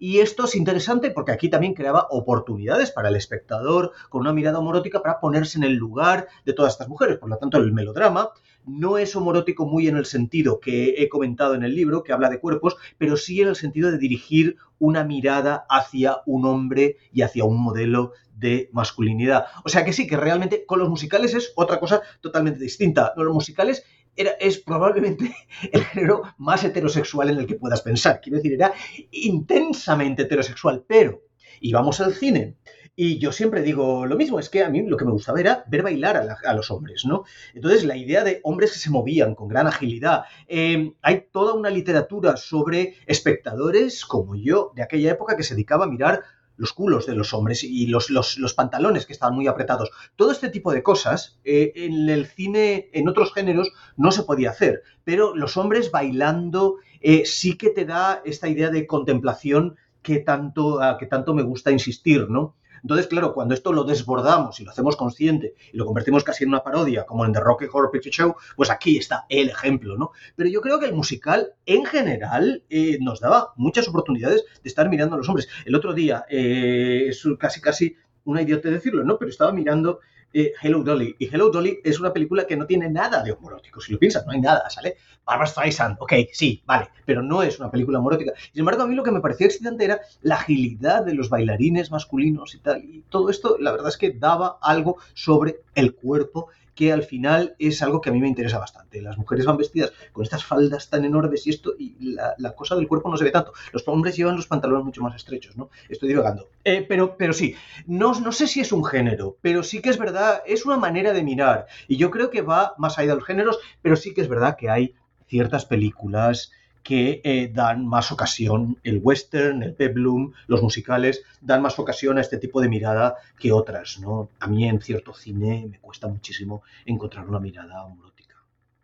[0.05, 4.59] Y esto es interesante porque aquí también creaba oportunidades para el espectador con una mirada
[4.59, 7.19] homorótica para ponerse en el lugar de todas estas mujeres.
[7.19, 8.31] Por lo tanto, el melodrama
[8.65, 12.29] no es homorótico muy en el sentido que he comentado en el libro, que habla
[12.29, 17.21] de cuerpos, pero sí en el sentido de dirigir una mirada hacia un hombre y
[17.21, 19.45] hacia un modelo de masculinidad.
[19.63, 23.13] O sea que sí, que realmente con los musicales es otra cosa totalmente distinta.
[23.15, 23.85] Los musicales
[24.15, 25.35] es probablemente
[25.71, 28.21] el género más heterosexual en el que puedas pensar.
[28.21, 28.73] Quiero decir, era
[29.11, 31.21] intensamente heterosexual, pero
[31.61, 32.57] íbamos al cine.
[32.95, 35.63] Y yo siempre digo lo mismo, es que a mí lo que me gustaba era
[35.67, 37.23] ver bailar a, los hombres, ¿no?
[37.55, 40.25] Entonces, la idea de hombres que se movían con gran agilidad.
[40.47, 45.85] Eh, hay toda una literatura sobre espectadores como yo de aquella época que se dedicaba
[45.85, 46.21] a mirar
[46.57, 49.91] los culos de los hombres y los, los, pantalones que estaban muy apretados.
[50.15, 54.51] Todo este tipo de cosas eh, en el cine, en otros géneros, no se podía
[54.51, 54.83] hacer.
[55.03, 60.79] Pero los hombres bailando eh, sí que te da esta idea de contemplación que tanto,
[60.99, 62.55] que tanto me gusta insistir, ¿no?
[62.83, 66.49] Entonces, claro, cuando esto lo desbordamos y lo hacemos consciente y lo convertimos casi en
[66.49, 70.11] una parodia, como en The Rocky Horror Picture Show, pues aquí está el ejemplo, ¿no?
[70.35, 74.89] Pero yo creo que el musical, en general, eh, nos daba muchas oportunidades de estar
[74.89, 75.47] mirando a los hombres.
[75.65, 79.17] El otro día, eh, es casi, casi una idiota decirlo, ¿no?
[79.17, 79.99] Pero estaba mirando
[80.33, 81.15] eh, Hello Dolly.
[81.19, 83.79] Y Hello Dolly es una película que no tiene nada de homorótico.
[83.79, 84.97] Si lo piensas, no hay nada, ¿sale?
[85.25, 88.33] Barbara Streisand, ok, sí, vale, pero no es una película homorótica.
[88.51, 91.91] Sin embargo, a mí lo que me parecía excitante era la agilidad de los bailarines
[91.91, 92.83] masculinos y tal.
[92.83, 97.55] Y todo esto, la verdad es que daba algo sobre el cuerpo que al final
[97.59, 99.01] es algo que a mí me interesa bastante.
[99.01, 102.87] Las mujeres van vestidas con estas faldas tan enormes y esto, y la, cosa del
[102.87, 103.53] cuerpo no se ve tanto.
[103.71, 105.69] Los hombres llevan los pantalones mucho más estrechos, ¿no?
[105.89, 106.49] Estoy divagando.
[106.63, 107.55] Eh, pero, pero sí,
[107.85, 111.13] no, no sé si es un género, pero sí que es verdad, es una manera
[111.13, 111.67] de mirar.
[111.87, 114.57] Y yo creo que va más allá de los géneros, pero sí que es verdad
[114.57, 114.95] que hay
[115.27, 116.51] ciertas películas
[116.83, 122.21] que eh, dan más ocasión, el western, el peplum, los musicales, dan más ocasión a
[122.21, 124.29] este tipo de mirada que otras, ¿no?
[124.39, 128.35] A mí en cierto cine me cuesta muchísimo encontrar una mirada homorótica.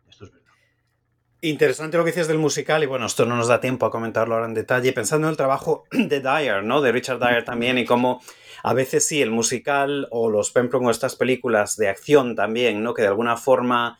[0.08, 0.50] Esto es verdad.
[1.42, 4.34] Interesante lo que dices del musical y bueno, esto no nos da tiempo a comentarlo
[4.34, 6.80] ahora en detalle, pensando en el trabajo de Dyer, ¿no?
[6.80, 8.22] De Richard Dyer también y cómo
[8.62, 12.94] a veces sí, el musical o los peplum o estas películas de acción también, ¿no?
[12.94, 13.98] Que de alguna forma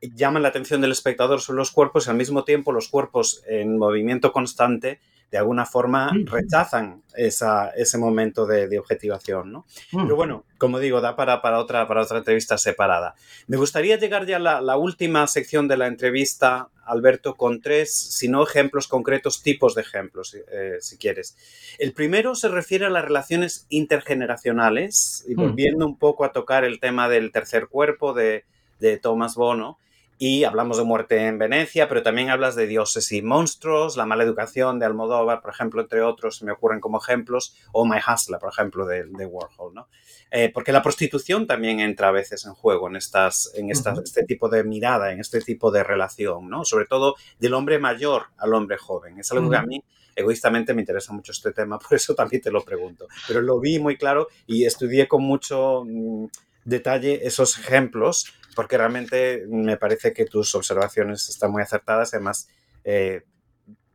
[0.00, 3.78] llaman la atención del espectador son los cuerpos y al mismo tiempo los cuerpos en
[3.78, 9.66] movimiento constante de alguna forma rechazan ese momento de, objetivación, ¿no?
[9.90, 13.14] Pero bueno, como digo, da para, para, otra, para otra entrevista separada.
[13.46, 18.28] Me gustaría llegar ya a la, última sección de la entrevista, Alberto, con tres, si
[18.28, 21.36] no ejemplos concretos, tipos de ejemplos, eh, si quieres.
[21.78, 26.80] El primero se refiere a las relaciones intergeneracionales, y volviendo un poco a tocar el
[26.80, 28.44] tema del tercer cuerpo de,
[28.80, 29.78] de Thomas Bono,
[30.18, 34.24] y hablamos de muerte en Venecia, pero también hablas de dioses y monstruos, la mala
[34.24, 38.50] educación de Almodóvar, por ejemplo, entre otros, me ocurren como ejemplos, o My Hustler, por
[38.50, 39.88] ejemplo, de, Warhol, ¿no?
[40.30, 44.48] Eh, porque la prostitución también entra a veces en juego en, estas, en este tipo
[44.48, 46.64] de mirada, en este tipo de relación, ¿no?
[46.64, 49.18] Sobre todo del hombre mayor al hombre joven.
[49.18, 49.82] Es algo que a mí
[50.16, 53.06] egoístamente me interesa mucho este tema, por eso también te lo pregunto.
[53.28, 56.26] Pero lo vi muy claro y estudié con mucho mm,
[56.64, 62.48] detalle esos ejemplos porque realmente me parece que tus observaciones están muy acertadas, además
[62.82, 63.22] eh,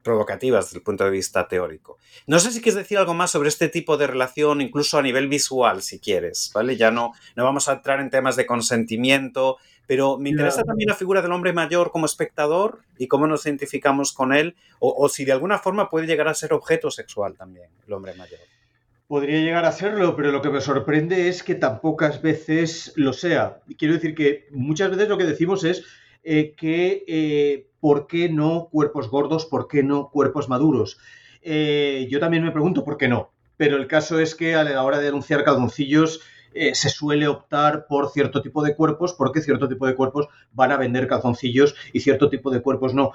[0.01, 1.97] provocativas desde el punto de vista teórico.
[2.27, 5.27] No sé si quieres decir algo más sobre este tipo de relación, incluso a nivel
[5.27, 6.77] visual, si quieres, ¿vale?
[6.77, 10.95] Ya no, no vamos a entrar en temas de consentimiento, pero me interesa también la
[10.95, 15.33] figura del hombre mayor como espectador y cómo nos identificamos con él, o si de
[15.33, 18.39] alguna forma puede llegar a ser objeto sexual también, el hombre mayor.
[19.13, 23.13] Podría llegar a serlo, pero lo que me sorprende es que tan pocas veces lo
[23.13, 23.59] sea.
[23.77, 25.85] Quiero decir que muchas veces lo que decimos es
[26.23, 29.45] eh, que eh, ¿por qué no cuerpos gordos?
[29.45, 30.97] ¿Por qué no cuerpos maduros?
[31.43, 33.29] Eh, yo también me pregunto por qué no.
[33.55, 36.21] Pero el caso es que a la hora de anunciar calzoncillos
[36.73, 40.77] se suele optar por cierto tipo de cuerpos porque cierto tipo de cuerpos van a
[40.77, 43.11] vender calzoncillos y cierto tipo de cuerpos no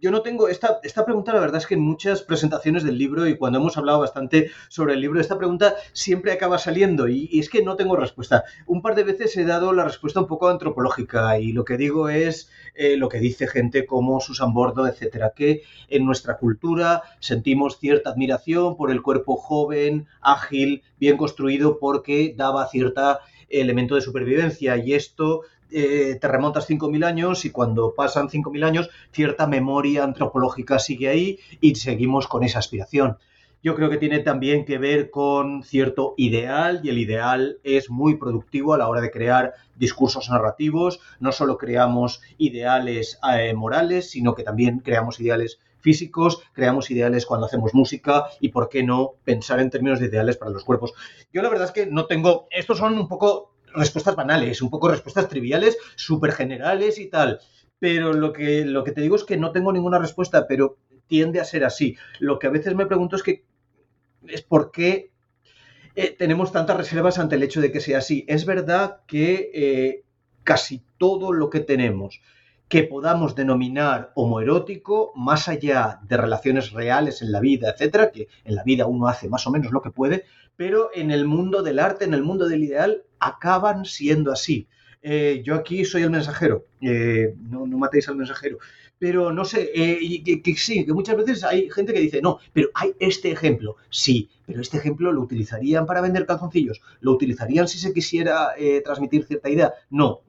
[0.00, 3.36] yo no tengo esta, pregunta, la verdad es que en muchas presentaciones del libro y
[3.36, 7.62] cuando hemos hablado bastante sobre el libro, esta pregunta siempre acaba saliendo y, es que
[7.62, 8.44] no tengo respuesta.
[8.66, 12.08] Un par de veces he dado la respuesta un poco antropológica y lo que digo
[12.08, 17.78] es eh, lo que dice gente como Susan Bordo, etcétera, que en nuestra cultura sentimos
[17.78, 23.20] cierta admiración por el cuerpo joven, ágil, bien construido porque daba cierto
[23.50, 25.42] elemento de supervivencia y esto
[25.72, 31.38] eh, te remontas 5.000 años y cuando pasan 5.000 años, cierta memoria antropológica sigue ahí
[31.60, 33.18] y seguimos con esa aspiración.
[33.62, 38.16] Yo creo que tiene también que ver con cierto ideal y el ideal es muy
[38.16, 41.00] productivo a la hora de crear discursos narrativos.
[41.20, 47.46] No solo creamos ideales eh, morales, sino que también creamos ideales físicos, creamos ideales cuando
[47.46, 50.94] hacemos música y por qué no pensar en términos de ideales para los cuerpos.
[51.32, 54.88] Yo la verdad es que no tengo, estos son un poco respuestas banales, un poco
[54.88, 57.40] respuestas triviales, súper generales y tal.
[57.78, 61.40] Pero lo que, lo que te digo es que no tengo ninguna respuesta, pero tiende
[61.40, 61.96] a ser así.
[62.18, 63.44] Lo que a veces me pregunto es que
[64.28, 65.10] es por qué
[65.96, 68.24] eh, tenemos tantas reservas ante el hecho de que sea así.
[68.28, 70.04] Es verdad que eh,
[70.44, 72.20] casi todo lo que tenemos
[72.70, 78.54] que podamos denominar homoerótico, más allá de relaciones reales en la vida, etcétera, que en
[78.54, 80.24] la vida uno hace más o menos lo que puede,
[80.60, 84.68] pero en el mundo del arte, en el mundo del ideal, acaban siendo así.
[85.00, 88.58] Eh, yo aquí soy el mensajero, eh, no, matéis al mensajero,
[88.98, 92.68] pero no sé, eh, que, sí, que muchas veces hay gente que dice, no, pero
[92.74, 97.78] hay este ejemplo, sí, pero este ejemplo lo utilizarían para vender calzoncillos, lo utilizarían si
[97.78, 98.50] se quisiera
[98.84, 100.24] transmitir cierta idea, no,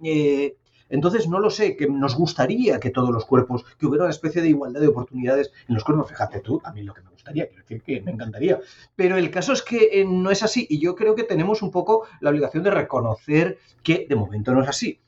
[0.91, 4.41] entonces, no lo sé, que nos gustaría que todos los cuerpos, que hubiera una especie
[4.41, 7.47] de igualdad de oportunidades en los cuerpos, fíjate tú, a mí lo que me gustaría,
[7.47, 8.59] quiero decir que me encantaría.
[8.95, 11.71] Pero el caso es que eh, no es así y yo creo que tenemos un
[11.71, 14.99] poco la obligación de reconocer que de momento no es así.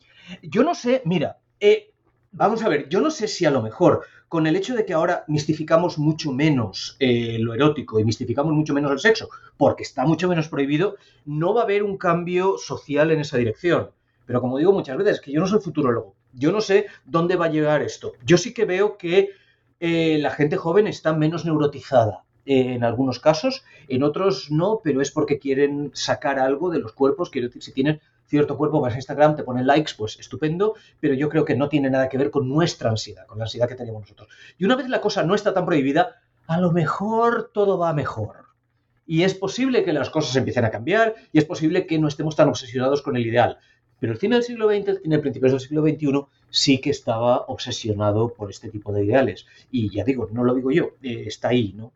[0.42, 1.92] Yo no sé, mira, eh,
[2.32, 4.94] vamos a ver, yo no sé si a lo mejor con el hecho de que
[4.94, 10.06] ahora mistificamos mucho menos eh, lo erótico y mistificamos mucho menos el sexo, porque está
[10.06, 13.92] mucho menos prohibido, no va a haber un cambio social en esa dirección.
[14.26, 17.46] Pero como digo muchas veces, que yo no soy futurólogo, yo no sé dónde va
[17.46, 18.14] a llegar esto.
[18.26, 19.32] Yo sí que veo que
[19.80, 25.02] eh, la gente joven está menos neurotizada eh, en algunos casos, en otros no, pero
[25.02, 27.30] es porque quieren sacar algo de los cuerpos.
[27.30, 31.14] Quiero decir, si tienes cierto cuerpo, vas a Instagram, te ponen likes, pues estupendo, pero
[31.14, 33.76] yo creo que no tiene nada que ver con nuestra ansiedad, con la ansiedad que
[33.76, 34.30] tenemos nosotros.
[34.58, 38.46] Y una vez la cosa no está tan prohibida, a lo mejor todo va mejor.
[39.06, 42.36] Y es posible que las cosas empiecen a cambiar y es posible que no estemos
[42.36, 43.58] tan obsesionados con el ideal.
[44.04, 46.90] Pero el cine del siglo XX, el cine de principios del siglo XXI, sí que
[46.90, 49.46] estaba obsesionado por este tipo de ideales.
[49.72, 51.94] Y ya digo, no lo digo yo, eh, está ahí, ¿no?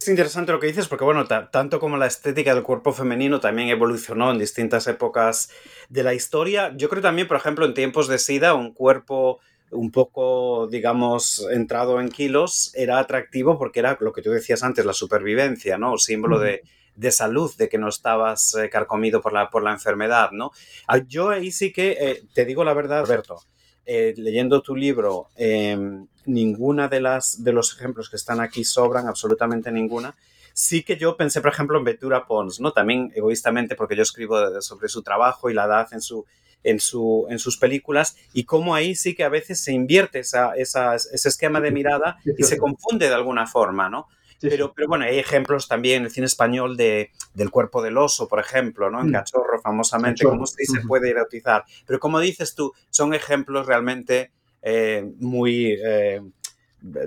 [0.00, 3.70] Es interesante lo que dices porque, bueno, tanto como la estética del cuerpo femenino también
[3.70, 5.50] evolucionó en distintas épocas
[5.88, 6.72] de la historia.
[6.76, 9.40] Yo creo también, por ejemplo, en tiempos de SIDA, un cuerpo
[9.72, 14.84] un poco, digamos, entrado en kilos era atractivo porque era lo que tú decías antes,
[14.84, 15.98] la supervivencia, ¿no?
[15.98, 16.62] símbolo de,
[16.98, 20.50] de salud, de que no estabas eh, carcomido por la, por la enfermedad, ¿no?
[20.88, 23.40] Ah, yo ahí sí que, eh, te digo la verdad, Alberto,
[23.86, 29.06] eh, leyendo tu libro, em, ninguna de, las, de los ejemplos que están aquí sobran,
[29.06, 30.16] absolutamente ninguna.
[30.52, 32.72] Sí que yo pensé, por ejemplo, en Ventura Pons, ¿no?
[32.72, 36.26] También egoístamente porque yo escribo sobre su trabajo y la edad en su,
[36.64, 40.54] en, su, en sus películas y cómo ahí sí que a veces se invierte esa,
[40.56, 44.08] ese esquema de mirada y se confunde de alguna forma, ¿no?
[44.40, 48.28] Pero, pero bueno, hay ejemplos también en el cine español de, del cuerpo del oso,
[48.28, 49.00] por ejemplo, ¿no?
[49.00, 49.12] En mm.
[49.12, 51.64] Cachorro, famosamente, como se puede erotizar.
[51.86, 54.32] Pero como dices tú, son ejemplos realmente
[54.62, 55.76] eh, muy...
[55.84, 56.20] Eh,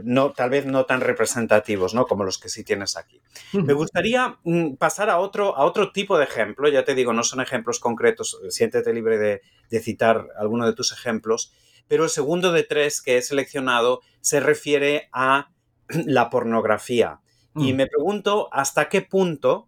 [0.03, 2.05] no, tal vez no tan representativos, ¿no?
[2.05, 3.21] Como los que sí tienes aquí.
[3.53, 6.67] Me gustaría mm, pasar a otro, a otro tipo de ejemplo.
[6.67, 8.38] Ya te digo, no son ejemplos concretos.
[8.49, 11.53] Siéntete libre de, de citar alguno de tus ejemplos.
[11.88, 15.51] Pero el segundo de tres que he seleccionado se refiere a
[16.06, 17.20] la pornografía.
[17.56, 17.76] Y mm.
[17.76, 19.68] me pregunto hasta qué punto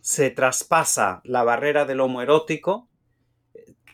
[0.00, 2.88] se traspasa la barrera del homoerótico,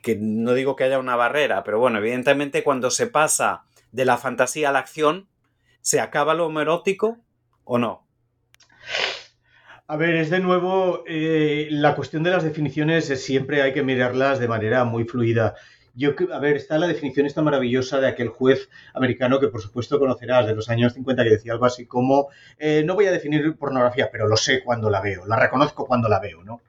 [0.02, 4.16] que no digo que haya una barrera, pero bueno, evidentemente cuando se pasa de la
[4.16, 5.28] fantasía a la acción,
[5.82, 7.18] ¿se acaba lo homoerótico
[7.64, 8.06] o no?
[9.86, 14.38] A ver, es de nuevo, eh, la cuestión de las definiciones siempre hay que mirarlas
[14.38, 15.56] de manera muy fluida.
[15.94, 19.98] Yo, a ver, está la definición esta maravillosa de aquel juez americano que por supuesto
[19.98, 22.28] conocerás de los años 50 que decía algo así como,
[22.58, 26.08] eh, no voy a definir pornografía, pero lo sé cuando la veo, la reconozco cuando
[26.08, 26.62] la veo, ¿no?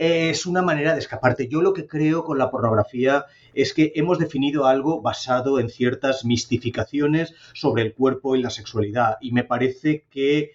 [0.00, 1.46] es una manera de escaparte.
[1.46, 6.24] Yo lo que creo con la pornografía es que hemos definido algo basado en ciertas
[6.24, 10.52] mistificaciones sobre el cuerpo y la sexualidad y me parece que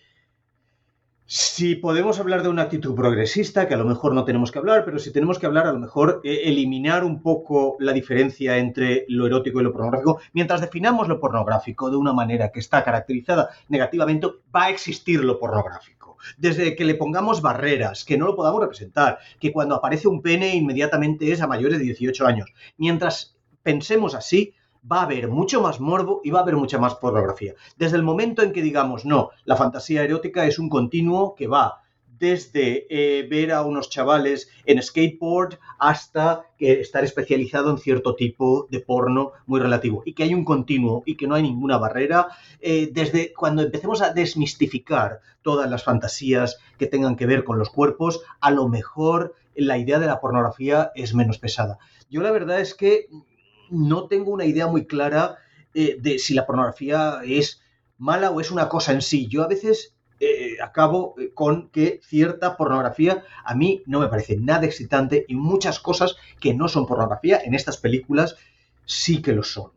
[1.28, 4.86] si podemos hablar de una actitud progresista, que a lo mejor no tenemos que hablar,
[4.86, 9.06] pero si tenemos que hablar, a lo mejor eh, eliminar un poco la diferencia entre
[9.08, 13.50] lo erótico y lo pornográfico, mientras definamos lo pornográfico de una manera que está caracterizada
[13.70, 16.18] negativamente, va a existir lo pornográfico.
[16.38, 20.56] Desde que le pongamos barreras, que no lo podamos representar, que cuando aparece un pene
[20.56, 22.54] inmediatamente es a mayores de 18 años.
[22.78, 24.54] Mientras pensemos así,
[24.90, 27.54] va a haber mucho más morbo y va a haber mucha más pornografía.
[27.78, 31.82] Desde el momento en que digamos, no, la fantasía erótica es un continuo que va
[32.20, 38.80] desde eh, ver a unos chavales en skateboard hasta estar especializado en cierto tipo de
[38.80, 42.28] porno muy relativo y que hay un continuo y que no hay ninguna barrera,
[42.62, 47.70] eh, desde cuando empecemos a desmistificar todas las fantasías que tengan que ver con los
[47.70, 51.78] cuerpos, a lo mejor la idea de la pornografía es menos pesada.
[52.10, 53.08] Yo la verdad es que
[53.70, 55.38] no tengo una idea muy clara
[55.74, 57.62] eh, de si la pornografía es
[57.98, 59.28] mala o es una cosa en sí.
[59.28, 64.38] Yo a veces eh, acabo eh, con que cierta pornografía a mí no me parece
[64.38, 68.38] nada excitante y muchas cosas que no son pornografía en estas películas
[68.86, 69.72] sí que lo son.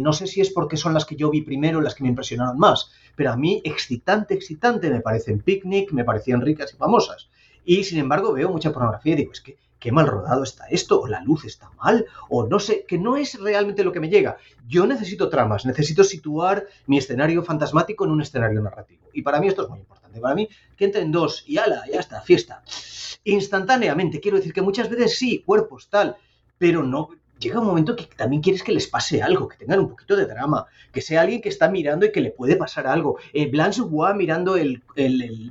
[0.00, 2.58] no sé si es porque son las que yo vi primero, las que me impresionaron
[2.58, 7.28] más, pero a mí excitante, excitante me parecen picnic, me parecían ricas y famosas.
[7.64, 11.00] Y sin embargo veo mucha pornografía y digo, es que qué mal rodado está esto,
[11.00, 14.08] o la luz está mal, o no sé, que no es realmente lo que me
[14.08, 14.36] llega.
[14.66, 19.08] Yo necesito tramas, necesito situar mi escenario fantasmático en un escenario narrativo.
[19.12, 20.18] Y para mí esto es muy importante.
[20.18, 22.64] Para mí, que entren dos y ala, ya está, fiesta.
[23.22, 26.16] Instantáneamente, quiero decir que muchas veces sí, cuerpos, tal,
[26.58, 29.90] pero no, llega un momento que también quieres que les pase algo, que tengan un
[29.90, 33.18] poquito de drama, que sea alguien que está mirando y que le puede pasar algo.
[33.32, 34.82] Eh, Blanche Bois mirando el,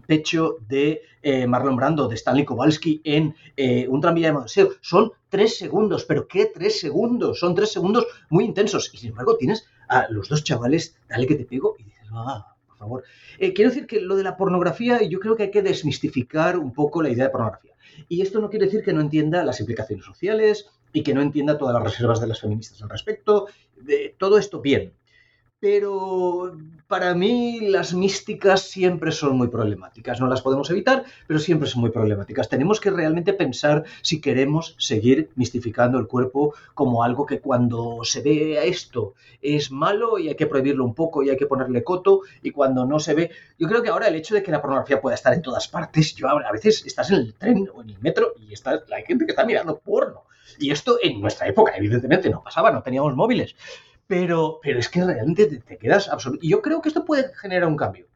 [0.07, 4.71] pecho de eh, Marlon Brando, de Stanley Kowalski en eh, Un tranvía de Modeseo.
[4.81, 7.39] Son tres segundos, pero ¿qué tres segundos?
[7.39, 8.91] Son tres segundos muy intensos.
[8.93, 12.55] Y sin embargo tienes a los dos chavales, dale que te pego, y dices, ah,
[12.67, 13.03] por favor.
[13.37, 17.03] quiero decir que lo de la pornografía, yo creo que hay que desmistificar un poco
[17.03, 17.73] la idea de pornografía.
[18.09, 21.57] Y esto no quiere decir que no entienda las implicaciones sociales, y que no entienda
[21.57, 23.47] todas las reservas de las feministas al respecto.
[23.75, 24.93] De todo esto bien.
[25.59, 26.55] Pero
[26.87, 30.21] para mí las místicas siempre son muy problemáticas.
[30.21, 32.47] No las podemos evitar, pero siempre son muy problemáticas.
[32.47, 38.21] Tenemos que realmente pensar si queremos seguir mistificando el cuerpo como algo que cuando se
[38.21, 41.83] ve a esto es malo y hay que prohibirlo un poco y hay que ponerle
[41.83, 43.31] coto y cuando no se ve...
[43.59, 46.15] Yo creo que ahora el hecho de que la pornografía pueda estar en todas partes,
[46.15, 49.25] yo a veces estás en el tren o en el metro y está, hay gente
[49.25, 50.23] que está mirando porno
[50.59, 53.55] y esto en nuestra época, evidentemente, no pasaba, no teníamos móviles.
[54.07, 56.45] Pero, pero es que realmente te, quedas absoluto.
[56.45, 58.07] Y yo creo que esto puede generar un cambio.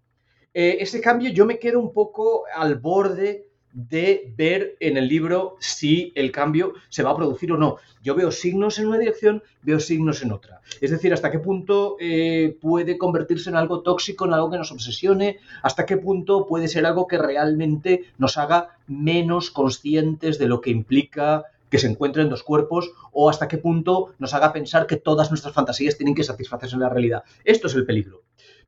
[0.54, 5.56] Eh, ese cambio yo me quedo un poco al borde de ver en el libro
[5.60, 7.78] si el cambio se va a producir o no.
[8.02, 10.62] Yo veo signos en una dirección, veo signos en otra.
[10.82, 14.72] Es decir, hasta qué punto eh, puede convertirse en algo tóxico, en algo que nos
[14.72, 20.62] obsesione, hasta qué punto puede ser algo que realmente nos haga menos conscientes de lo
[20.62, 24.98] que implica que se encuentren dos cuerpos o hasta qué punto nos haga pensar que
[24.98, 27.24] todas nuestras fantasías tienen que satisfacerse en la realidad.
[27.44, 28.24] Esto es el peligro.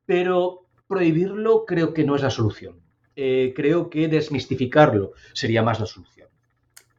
[0.06, 2.82] Pero prohibirlo creo que no es la solución.
[3.16, 6.30] Eh, creo que desmistificarlo sería más la solución.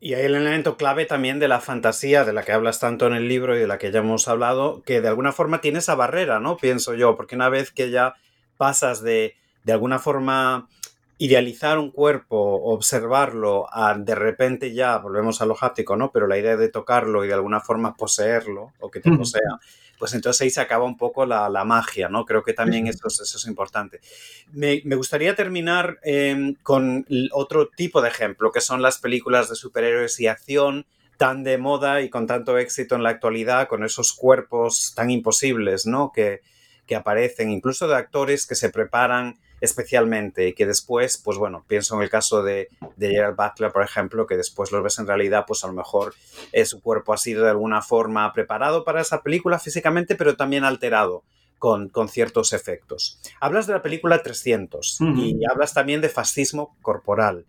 [0.00, 3.14] Y hay el elemento clave también de la fantasía, de la que hablas tanto en
[3.14, 5.94] el libro y de la que ya hemos hablado, que de alguna forma tiene esa
[5.94, 6.56] barrera, ¿no?
[6.56, 8.14] Pienso yo, porque una vez que ya
[8.56, 10.68] pasas de, de alguna forma,
[11.18, 13.66] idealizar un cuerpo, observarlo,
[13.98, 16.10] de repente ya volvemos a lo háptico, ¿no?
[16.10, 19.58] Pero la idea de tocarlo y de alguna forma poseerlo o que te posea,
[19.98, 22.24] pues entonces ahí se acaba un poco la, magia, ¿no?
[22.24, 24.00] Creo que también eso, eso es importante.
[24.52, 30.18] Me, gustaría terminar em, con otro tipo de ejemplo, que son las películas de superhéroes
[30.18, 30.86] y acción
[31.18, 35.86] tan de moda y con tanto éxito en la actualidad, con esos cuerpos tan imposibles,
[35.86, 36.10] ¿no?
[36.12, 36.40] Que,
[36.86, 41.94] que aparecen, incluso de actores que se preparan especialmente y que después, pues bueno, pienso
[41.94, 45.44] en el caso de, de Gerald Butler, por ejemplo, que después lo ves en realidad,
[45.46, 46.14] pues a lo mejor
[46.50, 50.64] eh, su cuerpo ha sido de alguna forma preparado para esa película físicamente, pero también
[50.64, 51.22] alterado.
[51.58, 53.20] Con, con, ciertos efectos.
[53.38, 57.46] Hablas de la película 300 y hablas también de fascismo corporal.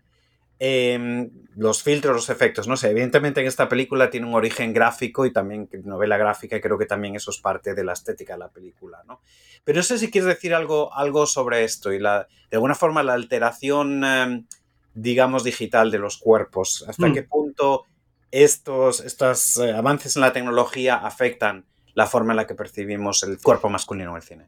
[0.66, 5.26] Em, los filtros, los efectos, no sé, evidentemente en esta película tiene un origen gráfico
[5.26, 8.40] y también novela gráfica y creo que también eso es parte de la estética de
[8.40, 9.20] la película, ¿no?
[9.66, 13.04] Pero no sé si quieres decir algo, algo sobre esto y la, de alguna forma
[13.04, 14.46] la alteración, em,
[14.94, 17.14] digamos, digital de los cuerpos, hasta mm.
[17.14, 17.84] qué punto
[18.32, 23.38] estos, estos eh, avances en la tecnología afectan la forma en la que percibimos el
[23.42, 24.48] cuerpo masculino en el cine.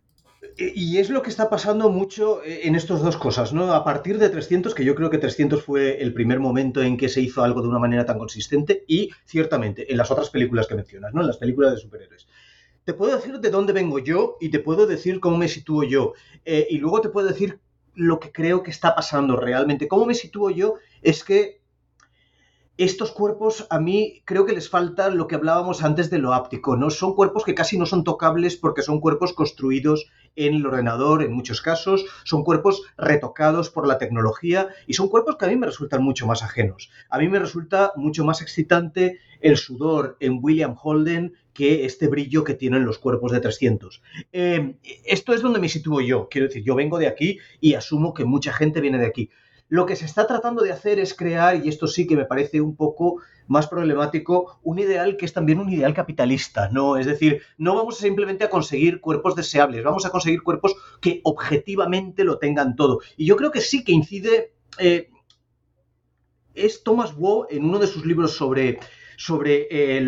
[0.58, 3.74] Eh, y es lo que está pasando mucho eh, en estas dos cosas, ¿no?
[3.74, 7.10] A partir de 300, que yo creo que 300 fue el primer momento en que
[7.10, 10.76] se hizo algo de una manera tan consistente, y ciertamente en las otras películas que
[10.76, 11.22] mencionas, ¿no?
[11.22, 12.28] En las películas de superhéroes.
[12.86, 16.14] Te puedo decir de dónde vengo yo y te puedo decir cómo me sitúo yo.
[16.45, 17.60] Eh, y luego te puedo decir
[17.95, 19.88] lo que creo que está pasando realmente.
[19.88, 20.76] ¿Cómo me sitúo yo?
[21.01, 21.62] Es que
[22.78, 26.76] estos cuerpos a mí creo que les falta lo que hablábamos antes de lo áptico,
[26.76, 26.91] ¿no?
[26.91, 31.34] Son cuerpos que casi no son tocables porque son cuerpos construidos en el ordenador en
[31.34, 35.68] muchos casos, son cuerpos retocados por la tecnología y son cuerpos que a mí me
[35.68, 36.90] resultan mucho más ajenos.
[37.10, 42.44] A mí me resulta mucho más excitante el sudor en William Holden que este brillo
[42.44, 44.02] que tienen los cuerpos de 300.
[44.34, 44.76] Eh,
[45.06, 48.26] esto es donde me sitúo yo, quiero decir, yo vengo de aquí y asumo que
[48.26, 49.30] mucha gente viene de aquí.
[49.68, 52.61] Lo que se está tratando de hacer es crear, y esto sí que me parece
[52.61, 56.97] un poco más problemático, un ideal que es también un ideal capitalista, ¿no?
[56.97, 62.24] Es decir, no vamos simplemente a conseguir cuerpos deseables, vamos a conseguir cuerpos que objetivamente
[62.24, 62.99] lo tengan todo.
[63.18, 64.53] Y yo creo que sí que incide...
[64.80, 65.09] Eh,
[66.55, 68.80] es Thomas Wu en uno de sus libros sobre,
[69.18, 70.01] sobre eh,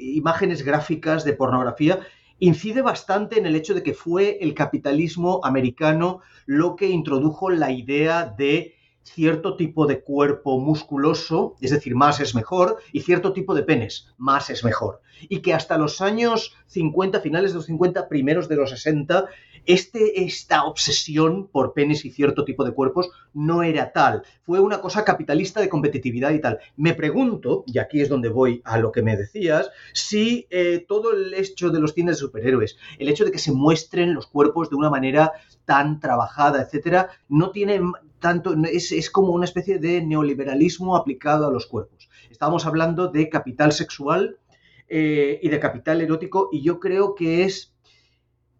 [0.00, 2.00] imágenes gráficas de pornografía,
[2.38, 7.70] incide bastante en el hecho de que fue el capitalismo americano lo que introdujo la
[7.70, 8.73] idea de
[9.04, 14.08] cierto tipo de cuerpo musculoso, es decir, más es mejor, y cierto tipo de penes,
[14.18, 15.00] más es mejor.
[15.28, 19.26] Y que hasta los años 50, finales de los 50, primeros de los 60,
[19.66, 24.22] este, esta obsesión por penes y cierto tipo de cuerpos no era tal.
[24.42, 26.58] Fue una cosa capitalista de competitividad y tal.
[26.76, 31.12] Me pregunto, y aquí es donde voy a lo que me decías, si eh, todo
[31.12, 34.70] el hecho de los cines de superhéroes, el hecho de que se muestren los cuerpos
[34.70, 35.32] de una manera
[35.64, 37.80] tan trabajada, etcétera, no tiene
[38.18, 42.08] tanto, es, como una especie de neoliberalismo aplicado a los cuerpos.
[42.30, 44.38] Estábamos hablando de capital sexual
[44.88, 47.74] eh, y de capital erótico, y yo creo que es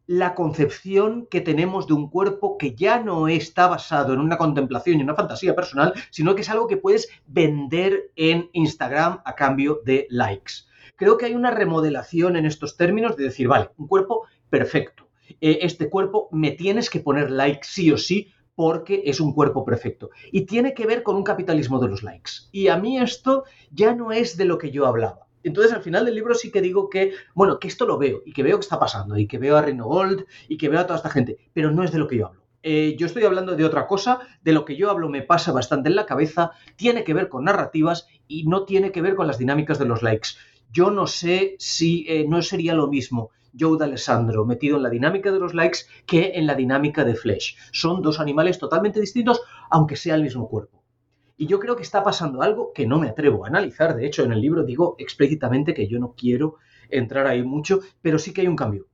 [0.06, 4.98] la concepción que tenemos de un cuerpo que ya no está basado en una contemplación
[4.98, 9.80] y una fantasía personal, sino que es algo que puedes vender en Instagram a cambio
[9.84, 10.52] de likes.
[10.96, 15.08] Creo que hay una remodelación en estos términos de decir, vale, un cuerpo perfecto.
[15.40, 19.64] Eh, este cuerpo me tienes que poner like sí o sí porque es un cuerpo
[19.64, 20.10] perfecto.
[20.30, 22.32] Y tiene que ver con un capitalismo de los likes.
[22.52, 25.23] Y a mí esto ya no es de lo que yo hablaba.
[25.44, 28.32] Entonces, al final del libro sí que digo que, bueno, que esto lo veo y
[28.32, 30.86] que veo que está pasando y que veo a Reno Gold y que veo a
[30.86, 32.42] toda esta gente, pero no es de lo que yo hablo.
[32.66, 35.90] Eh, yo estoy hablando de otra cosa, de lo que yo hablo me pasa bastante
[35.90, 39.36] en la cabeza, tiene que ver con narrativas y no tiene que ver con las
[39.36, 40.30] dinámicas de los likes.
[40.72, 45.30] Yo no sé si eh, no sería lo mismo Joe D'Alessandro metido en la dinámica
[45.30, 47.56] de los likes que en la dinámica de Flesh.
[47.70, 50.83] Son dos animales totalmente distintos, aunque sea el mismo cuerpo.
[51.36, 53.96] Y yo creo que está pasando algo que no me atrevo a analizar.
[53.96, 56.56] De hecho, en el libro digo explícitamente que yo no quiero
[56.88, 58.86] entrar ahí mucho, pero sí que hay un cambio.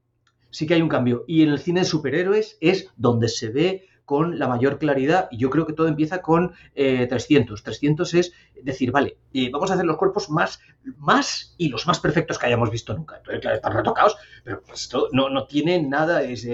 [0.50, 1.24] Sí que hay un cambio.
[1.28, 5.28] Y en el cine de superhéroes es donde se ve con la mayor claridad.
[5.30, 7.60] Y yo creo que todo empieza con 300.
[7.60, 8.32] Eh, 300 es
[8.62, 10.60] decir, vale, eh, vamos a hacer los cuerpos más,
[10.96, 13.18] más y los más perfectos que hayamos visto nunca.
[13.18, 16.22] Entonces, claro, están retocados, pero pues esto no, no tiene nada.
[16.22, 16.48] Es,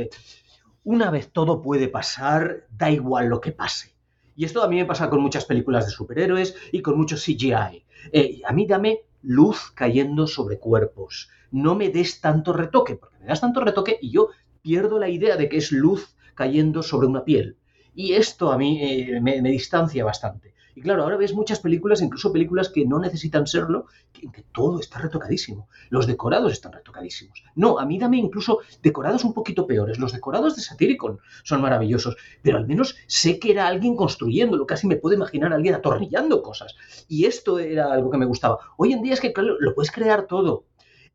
[0.84, 3.95] una vez todo puede pasar, da igual lo que pase.
[4.36, 7.84] Y esto a mí me pasa con muchas películas de superhéroes y con muchos CGI.
[8.12, 11.30] Eh, a mí dame luz cayendo sobre cuerpos.
[11.50, 14.28] No me des tanto retoque, porque me das tanto retoque y yo
[14.62, 17.56] pierdo la idea de que es luz cayendo sobre una piel.
[17.94, 20.54] Y esto a mí eh, me, distancia bastante.
[20.76, 23.86] Y claro, ahora ves muchas películas, incluso películas que no necesitan serlo,
[24.20, 25.70] en que todo está retocadísimo.
[25.88, 27.42] Los decorados están retocadísimos.
[27.54, 29.98] No, a mí dame incluso decorados un poquito peores.
[29.98, 34.66] Los decorados de Satyricon son maravillosos, pero al menos sé que era alguien construyéndolo.
[34.66, 36.76] Casi me puedo imaginar a alguien atornillando cosas.
[37.08, 38.58] Y esto era algo que me gustaba.
[38.76, 40.66] Hoy en día es que, claro, lo puedes crear todo.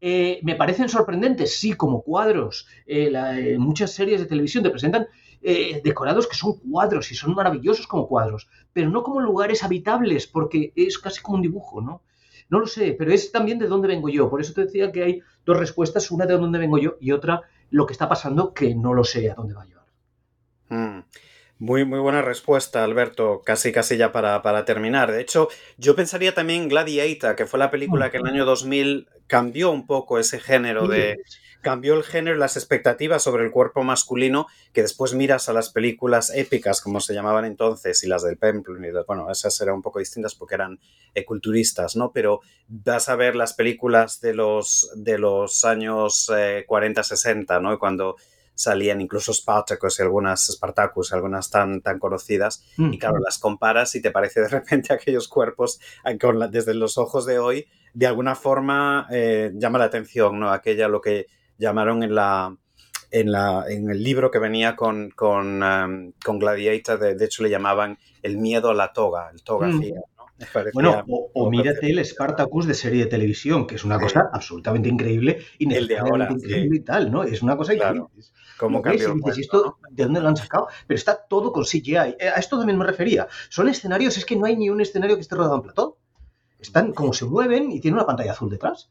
[0.03, 2.67] Eh, me parecen sorprendentes, sí, como cuadros.
[2.87, 5.07] Eh, eh, muchas series de televisión te presentan
[5.41, 10.71] decorados que son cuadros y son maravillosos como cuadros, pero no como lugares habitables, porque
[10.75, 12.03] es casi como un dibujo, ¿no?
[12.49, 14.29] No lo sé, pero es también de dónde vengo yo.
[14.29, 17.43] Por eso te decía que hay dos respuestas, una de dónde vengo yo y otra
[17.69, 19.85] lo que está pasando que no lo sé a dónde va a llevar.
[20.69, 21.05] Mm.
[21.59, 23.43] Muy, muy buena respuesta, Alberto.
[23.45, 25.11] Casi, casi ya para, para, terminar.
[25.11, 29.07] De hecho, yo pensaría también Gladiator, que fue la película que en el año 2000
[29.27, 31.19] cambió un poco ese género de...
[31.61, 35.69] Cambió el género y las expectativas sobre el cuerpo masculino, que después miras a las
[35.69, 39.81] películas épicas, como se llamaban entonces, y las del Pemplon, y bueno, esas eran un
[39.81, 40.79] poco distintas porque eran
[41.13, 42.11] eh, culturistas, ¿no?
[42.11, 47.77] Pero vas a ver las películas de los, de los años 40-60, eh, ¿no?
[47.79, 48.15] Cuando
[48.61, 54.01] salían incluso Spartacus y algunas Spartacus, algunas tan, tan conocidas, y claro, las comparas y
[54.01, 56.17] te parece de repente aquellos cuerpos eh,
[56.49, 60.51] desde los ojos de hoy, de alguna forma eh, llama la atención, ¿no?
[60.51, 61.27] Aquella lo que
[61.61, 62.57] llamaron en la,
[63.11, 67.49] en, la, en el libro que venía con, con, um, con Gladiator, de, hecho le
[67.49, 69.81] llamaban el miedo a la toga, el toga mm.
[70.73, 75.37] Bueno, o, mírate el Spartacus de serie de televisión, que es una cosa absolutamente increíble
[75.59, 77.23] y el de ahora, increíble y tal, ¿no?
[77.23, 78.07] Es una cosa increíble.
[78.57, 79.13] ¿Cómo cambió?
[79.91, 80.67] ¿De dónde lo han sacado?
[80.87, 82.15] Pero está todo con CGI.
[82.19, 83.27] Eh, a esto también me refería.
[83.49, 85.97] Son escenarios, es que no hay ni un escenario que esté rodado en plató.
[86.59, 88.89] Están como se mueven y tiene una pantalla azul detrás.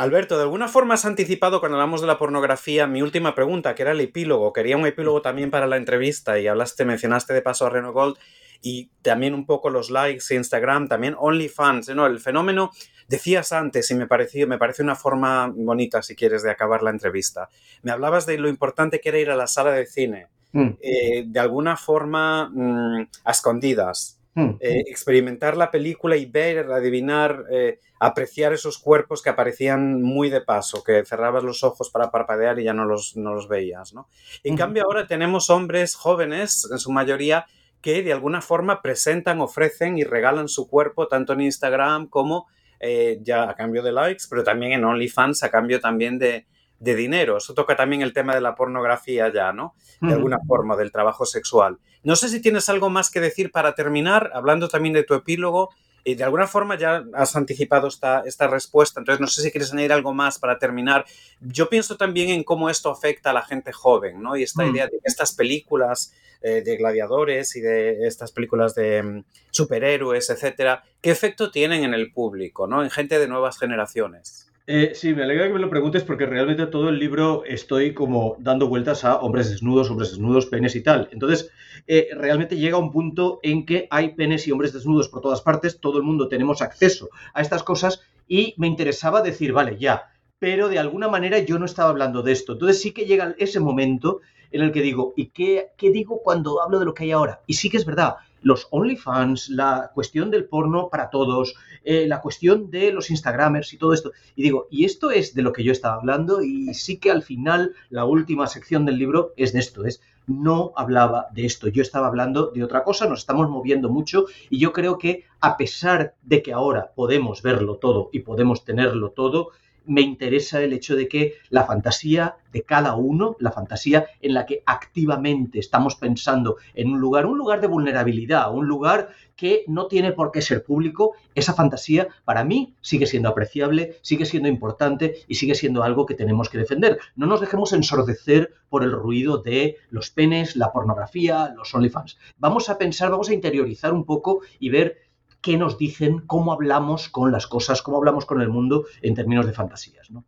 [0.00, 3.82] Alberto, de alguna forma has anticipado cuando hablamos de la pornografía mi última pregunta, que
[3.82, 4.50] era el epílogo.
[4.54, 8.16] Quería un epílogo también para la entrevista y hablaste, mencionaste de paso a Reno Gold
[8.62, 12.06] y también un poco los likes, Instagram, también OnlyFans, ¿no?
[12.06, 12.70] El fenómeno,
[13.08, 16.88] decías antes y me, pareció, me parece una forma bonita, si quieres, de acabar la
[16.88, 17.50] entrevista.
[17.82, 20.68] Me hablabas de lo importante que era ir a la sala de cine, mm.
[20.80, 24.58] eh, de alguna forma mm, a escondidas, mm.
[24.60, 30.40] eh, experimentar la película y ver, adivinar, eh, apreciar esos cuerpos que aparecían muy de
[30.40, 34.08] paso, que cerrabas los ojos para parpadear y ya no los, no los veías, ¿no?
[34.42, 37.46] En cambio ahora tenemos hombres jóvenes, en su mayoría,
[37.80, 43.18] que de alguna forma presentan, ofrecen y regalan su cuerpo tanto en Instagram como eh,
[43.22, 46.46] ya a cambio de likes, pero también en OnlyFans a cambio también de,
[46.80, 47.36] dinero.
[47.36, 49.74] Eso toca también el tema de la pornografía ya, ¿no?
[50.00, 51.78] De alguna forma, del trabajo sexual.
[52.02, 55.70] No sé si tienes algo más que decir para terminar, hablando también de tu epílogo.
[56.02, 59.70] Y de alguna forma ya has anticipado esta, esta respuesta, entonces no sé si quieres
[59.70, 61.04] añadir algo más para terminar.
[61.42, 64.34] Yo pienso también en cómo esto afecta a la gente joven, ¿no?
[64.34, 69.02] Y esta idea de que estas películas eh, de gladiadores y de estas películas de
[69.02, 72.82] mm, superhéroes, etcétera, ¿qué efecto tienen en el público, ¿no?
[72.82, 74.49] en gente de nuevas generaciones?
[74.72, 78.36] Eh, sí, me alegra que me lo preguntes porque realmente todo el libro estoy como
[78.38, 81.08] dando vueltas a hombres desnudos, hombres desnudos, penes y tal.
[81.10, 81.50] Entonces,
[81.88, 85.80] eh, realmente llega un punto en que hay penes y hombres desnudos por todas partes,
[85.80, 90.68] todo el mundo tenemos acceso a estas cosas y me interesaba decir, vale, ya, pero
[90.68, 92.52] de alguna manera yo no estaba hablando de esto.
[92.52, 94.20] Entonces sí que llega ese momento
[94.52, 97.40] en el que digo, ¿y qué, qué digo cuando hablo de lo que hay ahora?
[97.48, 102.20] Y sí que es verdad, los OnlyFans, la cuestión del porno para todos, eh, la
[102.20, 104.12] cuestión de los Instagramers y todo esto.
[104.36, 107.22] Y digo, y esto es de lo que yo estaba hablando y sí que al
[107.22, 111.82] final la última sección del libro es de esto, es no hablaba de esto, yo
[111.82, 116.14] estaba hablando de otra cosa, nos estamos moviendo mucho y yo creo que a pesar
[116.22, 119.50] de que ahora podemos verlo todo y podemos tenerlo todo,
[119.86, 124.46] me interesa el hecho de que la fantasía de cada uno, la fantasía en la
[124.46, 129.86] que activamente estamos pensando en un lugar, un lugar de vulnerabilidad, un lugar que no
[129.86, 135.14] tiene por qué ser público, esa fantasía para mí sigue siendo apreciable, sigue siendo importante
[135.28, 136.98] y sigue siendo algo que tenemos que defender.
[137.16, 142.18] No nos dejemos ensordecer por el ruido de los penes, la pornografía, los OnlyFans.
[142.38, 145.09] Vamos a pensar, vamos a interiorizar un poco y ver
[145.40, 149.46] qué nos dicen, cómo hablamos con las cosas, cómo hablamos con el mundo en términos
[149.46, 150.10] de fantasías.
[150.10, 150.24] ¿no?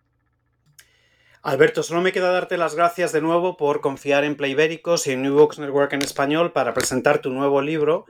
[1.43, 5.23] Alberto, solo me queda darte las gracias de nuevo por confiar en Playbéricos y en
[5.23, 8.07] New Books Network en español para presentar tu nuevo libro.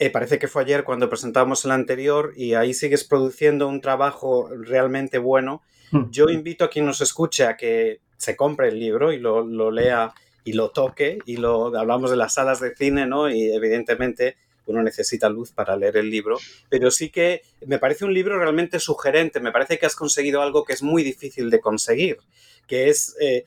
[0.00, 4.48] Eh, parece que fue ayer cuando presentamos el anterior y ahí sigues produciendo un trabajo
[4.50, 5.62] realmente bueno.
[5.92, 6.10] Hmm.
[6.10, 9.70] Yo invito a quien nos escuche a que se compre el libro y lo, lo
[9.70, 10.12] lea
[10.44, 13.30] y lo toque y lo hablamos de las salas de cine, ¿no?
[13.30, 14.36] Y evidentemente
[14.70, 16.38] uno necesita luz para leer el libro,
[16.68, 20.64] pero sí que me parece un libro realmente sugerente, me parece que has conseguido algo
[20.64, 22.18] que es muy difícil de conseguir,
[22.66, 23.46] que es eh,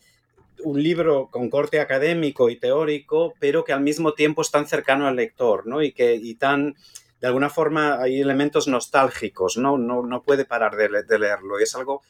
[0.64, 5.08] un libro con corte académico y teórico, pero que al mismo tiempo es tan cercano
[5.08, 5.82] al lector, ¿no?
[5.82, 6.76] Y que y tan
[7.22, 9.78] de alguna forma hay elementos nostálgicos, ¿no?
[9.78, 12.02] No, no puede parar de, leerlo y es algo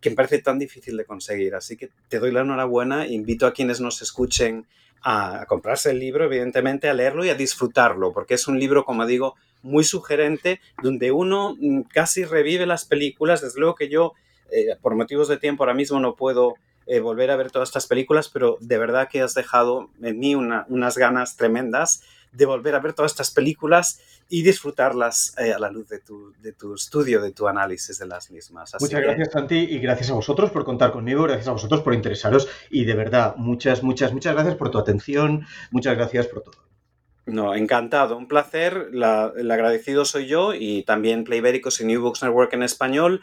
[0.00, 1.54] que me parece tan difícil de conseguir.
[1.54, 4.66] Así que te doy la enhorabuena, invito a quienes nos escuchen
[5.02, 9.06] a, comprarse el libro, evidentemente, a leerlo y a disfrutarlo, porque es un libro, como
[9.06, 13.40] digo, muy sugerente, donde uno mm, casi revive las películas.
[13.40, 14.12] Desde luego que yo,
[14.50, 16.54] eh, por motivos de tiempo, ahora mismo no puedo
[16.86, 20.34] eh, volver a ver todas estas películas, pero de verdad que has dejado en mí
[20.34, 22.02] unas ganas tremendas
[22.32, 26.32] de volver a ver todas estas películas y disfrutarlas eh, a la luz de tu,
[26.40, 28.74] de tu, estudio, de tu análisis de las mismas.
[28.80, 32.48] muchas gracias, Santi, y gracias a vosotros por contar conmigo, gracias a vosotros por interesaros
[32.70, 36.68] y de verdad, muchas, muchas, muchas gracias por tu atención, muchas gracias por todo.
[37.28, 42.54] No, encantado, un placer, el agradecido soy yo y también Playbéricos y New Books Network
[42.54, 43.22] en español.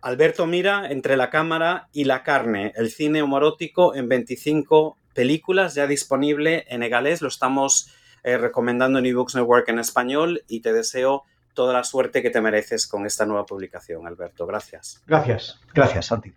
[0.00, 5.86] Alberto Mira, Entre la cámara y la carne, el cine homorótico en 25 películas, ya
[5.86, 7.90] disponible en Egalés, lo estamos
[8.26, 11.22] eh, recomendando New Books Network en español y te deseo
[11.54, 14.48] toda la suerte que te mereces con esta nueva publicación, Alberto.
[14.48, 15.00] Gracias.
[15.06, 16.34] Gracias, gracias, Santi.